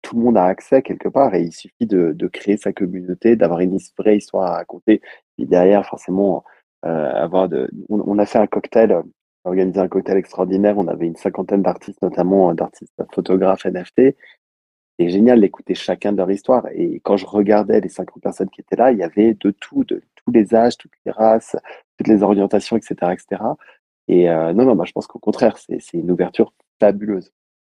tout 0.01 0.15
le 0.15 0.23
monde 0.23 0.37
a 0.37 0.45
accès 0.45 0.81
quelque 0.81 1.09
part 1.09 1.35
et 1.35 1.41
il 1.41 1.51
suffit 1.51 1.85
de, 1.85 2.13
de 2.13 2.27
créer 2.27 2.55
sa 2.55 2.71
communauté, 2.71 3.35
d'avoir 3.35 3.59
une 3.59 3.77
vraie 3.97 4.17
histoire 4.17 4.45
à 4.45 4.55
raconter. 4.55 5.01
Et 5.37 5.45
derrière, 5.45 5.85
forcément, 5.85 6.45
avoir 6.81 7.49
de. 7.49 7.69
On, 7.89 8.17
a 8.17 8.25
fait 8.25 8.39
un 8.39 8.47
cocktail 8.47 9.03
organisé 9.43 9.79
un 9.79 9.87
cocktail 9.87 10.17
extraordinaire. 10.17 10.77
On 10.77 10.87
avait 10.87 11.07
une 11.07 11.15
cinquantaine 11.15 11.61
d'artistes, 11.61 12.01
notamment 12.01 12.53
d'artistes 12.53 12.93
photographes 13.13 13.65
NFT. 13.65 14.15
C'est 14.99 15.09
génial 15.09 15.41
d'écouter 15.41 15.73
chacun 15.73 16.11
de 16.11 16.17
leur 16.17 16.29
histoire. 16.29 16.67
Et 16.73 16.99
quand 17.03 17.17
je 17.17 17.25
regardais 17.25 17.81
les 17.81 17.89
50 17.89 18.21
personnes 18.21 18.49
qui 18.49 18.61
étaient 18.61 18.75
là, 18.75 18.91
il 18.91 18.99
y 18.99 19.03
avait 19.03 19.33
de 19.33 19.51
tout, 19.51 19.83
de 19.83 20.01
tous 20.15 20.31
les 20.31 20.53
âges, 20.53 20.77
toutes 20.77 20.91
les 21.05 21.11
races, 21.11 21.55
toutes 21.97 22.07
les 22.07 22.21
orientations, 22.23 22.77
etc. 22.77 22.95
etc. 23.13 23.41
Et 24.07 24.29
euh, 24.29 24.53
non, 24.53 24.65
non, 24.65 24.75
bah, 24.75 24.83
je 24.85 24.91
pense 24.91 25.07
qu'au 25.07 25.19
contraire, 25.19 25.57
c'est 25.57 25.79
une 25.93 26.11
ouverture 26.11 26.53
fabuleuse. 26.79 27.31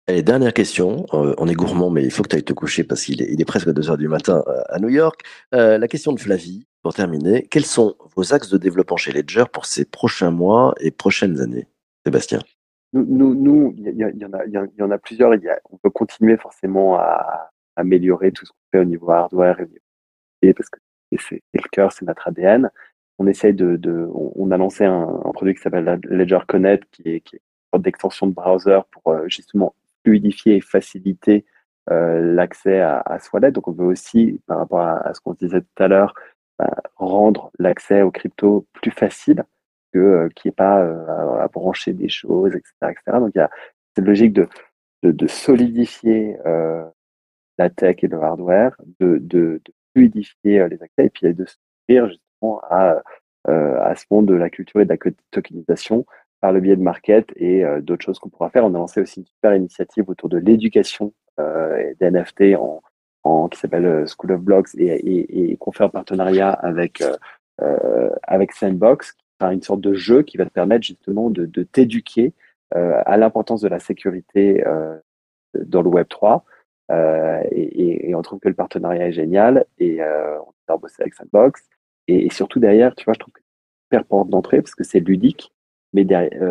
Allez, 0.09 0.23
dernière 0.23 0.55
question. 0.55 1.05
Euh, 1.15 1.35
on 1.37 1.49
est 1.49 1.55
gourmand, 1.55 1.91
mais 1.91 2.05
il 2.05 2.13
faut 2.13 2.23
que 2.23 2.29
tu 2.29 2.37
ailles 2.37 2.45
te 2.45 2.53
coucher 2.53 2.85
parce 2.85 3.05
qu'il 3.05 3.23
est, 3.23 3.29
il 3.29 3.41
est 3.41 3.45
presque 3.45 3.73
2 3.73 3.91
heures 3.91 3.97
du 3.97 4.07
matin 4.07 4.45
euh, 4.47 4.63
à 4.69 4.79
New 4.79 4.89
York. 4.89 5.23
Euh, 5.53 5.79
la 5.79 5.89
question 5.89 6.13
de 6.13 6.21
Flavie, 6.21 6.65
pour 6.87 6.95
terminer. 6.95 7.43
Quels 7.51 7.65
sont 7.65 7.97
vos 8.15 8.33
axes 8.33 8.49
de 8.49 8.59
développement 8.59 8.97
chez 8.97 9.11
Ledger 9.11 9.43
pour 9.53 9.67
ces 9.67 9.85
prochains 9.85 10.31
mois 10.31 10.73
et 10.79 10.93
prochaines 10.93 11.41
années? 11.41 11.67
Sébastien 12.05 12.39
Nous, 12.93 13.75
il 13.77 13.89
y, 13.97 14.83
en 14.85 14.91
a, 14.93 14.99
plusieurs. 14.99 15.33
On 15.69 15.79
peut 15.79 15.91
continuer 15.91 16.37
forcément 16.37 16.95
à, 16.95 17.51
améliorer 17.75 18.31
tout 18.31 18.47
ce 18.47 18.53
qu'on 18.53 18.59
fait 18.71 18.79
au 18.79 18.85
niveau 18.85 19.11
hardware 19.11 19.59
et, 20.43 20.55
parce 20.55 20.69
que 20.71 20.79
c'est 21.19 21.43
le 21.55 21.69
cœur, 21.73 21.91
c'est 21.91 22.05
notre 22.05 22.29
ADN. 22.29 22.71
On 23.19 23.27
essaye 23.27 23.53
de, 23.53 24.09
on, 24.15 24.53
a 24.53 24.57
lancé 24.57 24.85
un, 24.85 25.07
produit 25.35 25.57
qui 25.57 25.63
s'appelle 25.63 25.99
Ledger 26.05 26.39
Connect, 26.47 26.85
qui 26.93 27.03
est, 27.09 27.33
une 27.33 27.41
sorte 27.73 27.83
d'extension 27.83 28.29
de 28.29 28.33
browser 28.33 28.79
pour 28.93 29.13
euh, 29.13 29.25
justement 29.27 29.75
fluidifier 30.05 30.55
et 30.55 30.61
faciliter 30.61 31.47
euh, 31.91 32.33
l'accès 32.33 32.79
à, 32.79 33.01
à. 33.01 33.51
Donc, 33.51 33.67
on 33.67 33.73
veut 33.73 33.87
aussi, 33.87 34.41
par 34.47 34.59
rapport 34.59 34.83
à, 34.83 35.13
ce 35.15 35.21
qu'on 35.21 35.35
disait 35.35 35.63
tout 35.63 35.83
à 35.83 35.89
l'heure, 35.89 36.15
bah, 36.59 36.75
rendre 36.97 37.51
l'accès 37.59 38.03
aux 38.03 38.11
crypto 38.11 38.67
plus 38.73 38.91
facile 38.91 39.45
que 39.93 39.99
euh, 39.99 40.29
qu'il 40.35 40.49
n'y 40.49 40.53
ait 40.53 40.57
pas 40.57 40.83
euh, 40.83 41.41
à, 41.41 41.49
brancher 41.49 41.93
des 41.93 42.09
choses, 42.09 42.55
etc., 42.55 42.73
etc. 42.83 43.19
Donc, 43.19 43.33
il 43.35 43.39
y 43.39 43.41
a 43.41 43.51
cette 43.95 44.05
logique 44.05 44.33
de, 44.33 44.49
de, 45.03 45.27
solidifier 45.27 46.37
euh, 46.47 46.85
la 47.59 47.71
tech 47.71 47.97
et 48.03 48.09
le 48.09 48.21
hardware, 48.21 48.77
de, 49.01 49.19
de, 49.19 49.61
fluidifier 49.95 50.69
les 50.69 50.83
accès 50.83 51.07
et 51.07 51.11
puis 51.11 51.33
de 51.33 51.47
s'ouvrir 51.47 52.09
justement 52.09 52.61
à, 52.69 53.03
à 53.47 53.95
ce 53.95 54.05
monde 54.11 54.27
de 54.27 54.35
la 54.35 54.51
culture 54.51 54.81
et 54.81 54.85
de 54.85 54.91
la 54.91 54.99
tokenisation 55.31 56.05
par 56.43 56.53
le 56.53 56.61
biais 56.61 56.77
de 56.77 56.83
market 56.83 57.33
et 57.37 57.65
d'autres 57.81 58.05
choses 58.05 58.19
qu'on 58.19 58.29
pourra 58.29 58.51
faire. 58.51 58.67
On 58.67 58.75
a 58.75 58.79
lancé 58.79 59.01
aussi 59.01 59.21
une 59.21 59.27
super 59.27 59.55
initiative 59.55 60.05
autour 60.11 60.29
de 60.29 60.37
l'éducation 60.37 61.15
euh, 61.39 61.93
des 62.01 62.11
NFT 62.11 62.57
en, 62.59 62.83
qui 63.51 63.59
s'appelle 63.59 64.07
School 64.07 64.33
of 64.33 64.41
Blocks 64.41 64.75
et, 64.77 65.57
qu'on 65.59 65.73
fait 65.73 65.85
en 65.85 65.89
partenariat 65.89 66.51
avec, 66.51 67.03
avec 68.23 68.53
Sandbox, 68.53 69.17
sera 69.41 69.53
une 69.53 69.63
sorte 69.63 69.81
de 69.81 69.95
jeu 69.95 70.23
qui 70.23 70.37
va 70.37 70.45
te 70.45 70.51
permettre 70.51 70.85
justement 70.85 71.31
de, 71.31 71.63
t'éduquer 71.63 72.33
euh, 72.75 73.03
à 73.07 73.17
l'importance 73.17 73.61
de 73.61 73.69
la 73.69 73.79
sécurité 73.79 74.67
euh, 74.67 74.99
dans 75.55 75.83
le 75.83 75.89
Web 75.89 76.09
3. 76.09 76.45
Euh, 76.93 77.43
et, 77.51 78.11
et, 78.11 78.15
on 78.15 78.23
trouve 78.23 78.39
que 78.39 78.49
le 78.49 78.55
partenariat 78.55 79.09
est 79.09 79.13
génial 79.13 79.67
et 79.79 80.01
on 80.03 80.73
a 80.73 80.77
bossé 80.77 80.97
avec 81.01 81.15
Sandbox. 81.15 81.63
Et, 82.09 82.31
surtout 82.31 82.61
derrière, 82.61 82.95
tu 82.95 83.05
vois, 83.05 83.15
je 83.15 83.21
trouve 83.21 83.33
que 83.33 83.41
c'est 83.41 83.97
super 83.97 84.05
porte 84.07 84.29
d'entrée 84.29 84.63
parce 84.63 84.75
que 84.75 84.85
c'est 84.85 85.01
ludique, 85.01 85.53
mais 85.93 86.07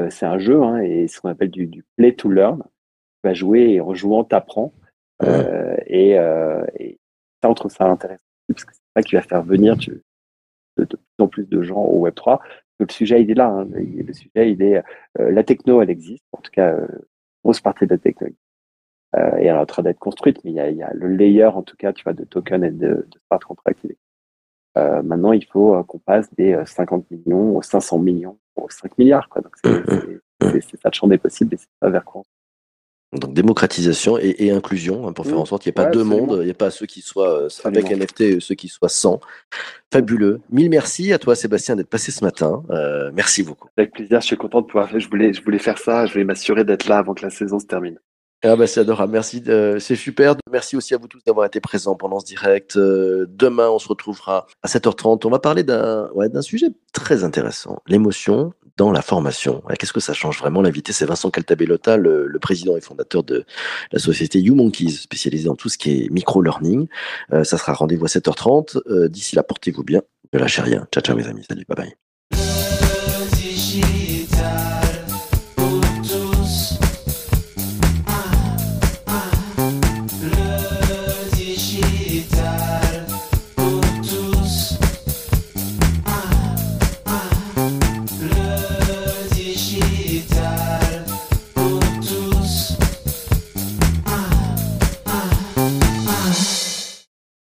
c'est 0.10 0.26
un 0.26 0.38
jeu 0.38 0.62
hein, 0.64 0.80
et 0.80 1.08
ce 1.08 1.22
qu'on 1.22 1.30
appelle 1.30 1.52
du, 1.52 1.68
du, 1.68 1.84
play 1.98 2.14
to 2.14 2.30
learn. 2.30 2.60
Tu 2.60 3.30
vas 3.30 3.34
jouer 3.34 3.72
et 3.72 3.82
en 3.82 3.94
jouant, 3.94 4.24
t'apprends. 4.24 4.74
Euh, 5.24 5.76
et, 5.88 6.20
euh, 6.20 6.66
et, 6.78 7.00
ça, 7.42 7.50
on 7.50 7.54
trouve 7.54 7.72
ça 7.72 7.86
intéressant 7.86 8.24
parce 8.48 8.66
que 8.66 8.74
c'est 8.74 8.82
ça 8.96 9.02
qui 9.02 9.16
va 9.16 9.22
faire 9.22 9.44
venir 9.44 9.78
tu, 9.78 10.04
de, 10.78 10.84
de, 10.84 10.86
plus 10.86 11.24
en 11.24 11.28
plus 11.28 11.46
de 11.48 11.62
gens 11.64 11.84
au 11.84 12.00
Web 12.00 12.16
3 12.16 12.42
le 12.80 12.88
sujet, 12.90 13.22
il 13.22 13.32
est 13.32 13.36
là. 13.36 13.48
Hein. 13.48 13.68
Le 13.74 14.14
sujet, 14.14 14.52
il 14.52 14.62
est 14.62 14.84
euh, 15.20 15.32
la 15.32 15.44
techno, 15.44 15.82
elle 15.82 15.90
existe. 15.90 16.26
En 16.34 16.42
tout 16.42 16.52
cas, 16.52 16.78
grosse 17.44 17.62
partie 17.62 17.86
de 17.86 17.92
la 17.92 17.98
techno 17.98 18.28
euh, 19.16 19.38
et 19.38 19.46
elle 19.46 19.48
est 19.48 19.52
en 19.52 19.66
train 19.66 19.84
d'être 19.84 20.00
construite, 20.00 20.44
mais 20.44 20.52
il 20.52 20.56
y, 20.56 20.60
a, 20.60 20.70
il 20.70 20.78
y, 20.78 20.84
a, 20.84 20.92
le 20.94 21.08
layer, 21.08 21.46
en 21.46 21.64
tout 21.64 21.78
cas, 21.78 21.94
tu 21.94 22.04
vois, 22.04 22.14
de 22.14 22.26
token 22.26 22.64
et 22.64 22.72
de, 22.72 23.08
de 23.10 23.20
smart 23.28 23.40
contract. 23.40 23.80
Maintenant, 24.76 25.32
il 25.32 25.46
faut 25.46 25.82
qu'on 25.86 26.00
passe 26.00 26.34
des 26.34 26.62
50 26.66 27.10
millions 27.10 27.56
aux 27.56 27.62
500 27.62 27.98
millions 28.00 28.38
aux 28.56 28.70
5 28.70 28.98
milliards. 28.98 29.30
Quoi. 29.30 29.42
Donc, 29.42 29.56
c'est 29.64 30.78
ça 30.78 30.90
le 30.90 30.94
champ 30.94 31.08
des 31.08 31.18
possibles 31.18 31.54
et 31.54 31.58
c'est 31.58 31.70
ça 31.82 31.90
vers 31.90 32.04
quoi 32.04 32.24
donc 33.20 33.34
démocratisation 33.34 34.18
et, 34.18 34.36
et 34.40 34.52
inclusion 34.52 35.08
hein, 35.08 35.14
pour 35.14 35.26
faire 35.26 35.36
mmh. 35.36 35.40
en 35.40 35.46
sorte 35.46 35.64
qu'il 35.64 35.70
n'y 35.70 35.82
ait 35.82 35.84
pas 35.86 35.90
deux 35.90 36.04
mondes, 36.04 36.38
il 36.42 36.46
n'y 36.46 36.52
a 36.52 36.56
pas 36.56 36.72
ceux 36.72 36.86
qui 36.86 37.02
soient 37.02 37.44
euh, 37.44 37.50
avec 37.64 37.90
NFT 37.90 38.22
et 38.22 38.40
ceux 38.40 38.56
qui 38.56 38.68
soient 38.68 38.90
sans. 38.90 39.20
Fabuleux. 39.92 40.42
Mille 40.52 40.70
merci 40.70 41.14
à 41.14 41.20
toi 41.20 41.36
Sébastien 41.36 41.76
d'être 41.76 41.90
passé 41.90 42.12
ce 42.12 42.24
matin. 42.24 42.64
Euh, 42.70 43.12
merci 43.14 43.44
beaucoup. 43.44 43.70
Avec 43.78 43.94
plaisir, 43.94 44.22
je 44.22 44.26
suis 44.26 44.38
content 44.38 44.62
de 44.62 44.68
pouvoir 44.68 44.90
faire. 44.90 45.00
Je 45.00 45.10
voulais, 45.10 45.34
je 45.34 45.44
voulais 45.44 45.60
faire 45.60 45.78
ça. 45.78 46.06
Je 46.06 46.14
voulais 46.14 46.26
m'assurer 46.26 46.64
d'être 46.64 46.88
là 46.88 46.98
avant 46.98 47.14
que 47.14 47.24
la 47.24 47.30
saison 47.30 47.60
se 47.60 47.66
termine. 47.66 48.00
Ah 48.44 48.56
bah 48.56 48.68
c'est 48.68 48.82
adorable, 48.82 49.12
merci, 49.12 49.42
euh, 49.48 49.80
c'est 49.80 49.96
super. 49.96 50.36
Merci 50.52 50.76
aussi 50.76 50.94
à 50.94 50.98
vous 50.98 51.08
tous 51.08 51.24
d'avoir 51.24 51.48
été 51.48 51.60
présents 51.60 51.96
pendant 51.96 52.20
ce 52.20 52.26
direct. 52.26 52.78
Euh, 52.78 53.26
demain, 53.28 53.70
on 53.70 53.80
se 53.80 53.88
retrouvera 53.88 54.46
à 54.62 54.68
7h30. 54.68 55.26
On 55.26 55.30
va 55.32 55.40
parler 55.40 55.64
d'un 55.64 56.10
ouais, 56.14 56.30
d'un 56.30 56.44
sujet 56.44 56.68
très 56.94 57.24
intéressant, 57.24 57.82
l'émotion 57.88 58.54
dans 58.78 58.92
la 58.92 59.02
formation. 59.02 59.64
Qu'est-ce 59.80 59.94
que 59.94 60.00
ça 60.00 60.14
change 60.14 60.40
vraiment 60.40 60.62
L'invité, 60.62 60.94
c'est 60.94 61.06
Vincent 61.06 61.30
Caltabellota, 61.30 61.98
le, 61.98 62.28
le, 62.28 62.40
président 62.40 62.76
et 62.76 62.82
fondateur 62.82 63.24
de 63.24 63.46
la 63.92 64.00
société 64.00 64.40
YouMonkeys, 64.40 64.92
spécialisée 64.92 65.46
dans 65.46 65.56
tout 65.56 65.70
ce 65.70 65.78
qui 65.78 65.92
est 66.04 66.10
micro-learning. 66.10 66.88
Euh, 67.34 67.44
ça 67.44 67.58
sera 67.58 67.74
rendez-vous 67.74 68.06
à 68.06 68.10
7h30. 68.10 68.82
Euh, 68.88 69.08
d'ici 69.08 69.36
là, 69.36 69.44
portez-vous 69.44 69.84
bien. 69.84 70.02
Ne 70.34 70.40
lâchez 70.40 70.62
rien. 70.62 70.88
Ciao, 70.94 71.02
ciao 71.02 71.16
mes 71.16 71.28
amis. 71.28 71.46
Salut, 71.48 71.66
bye 71.68 71.78
bye. 71.78 71.96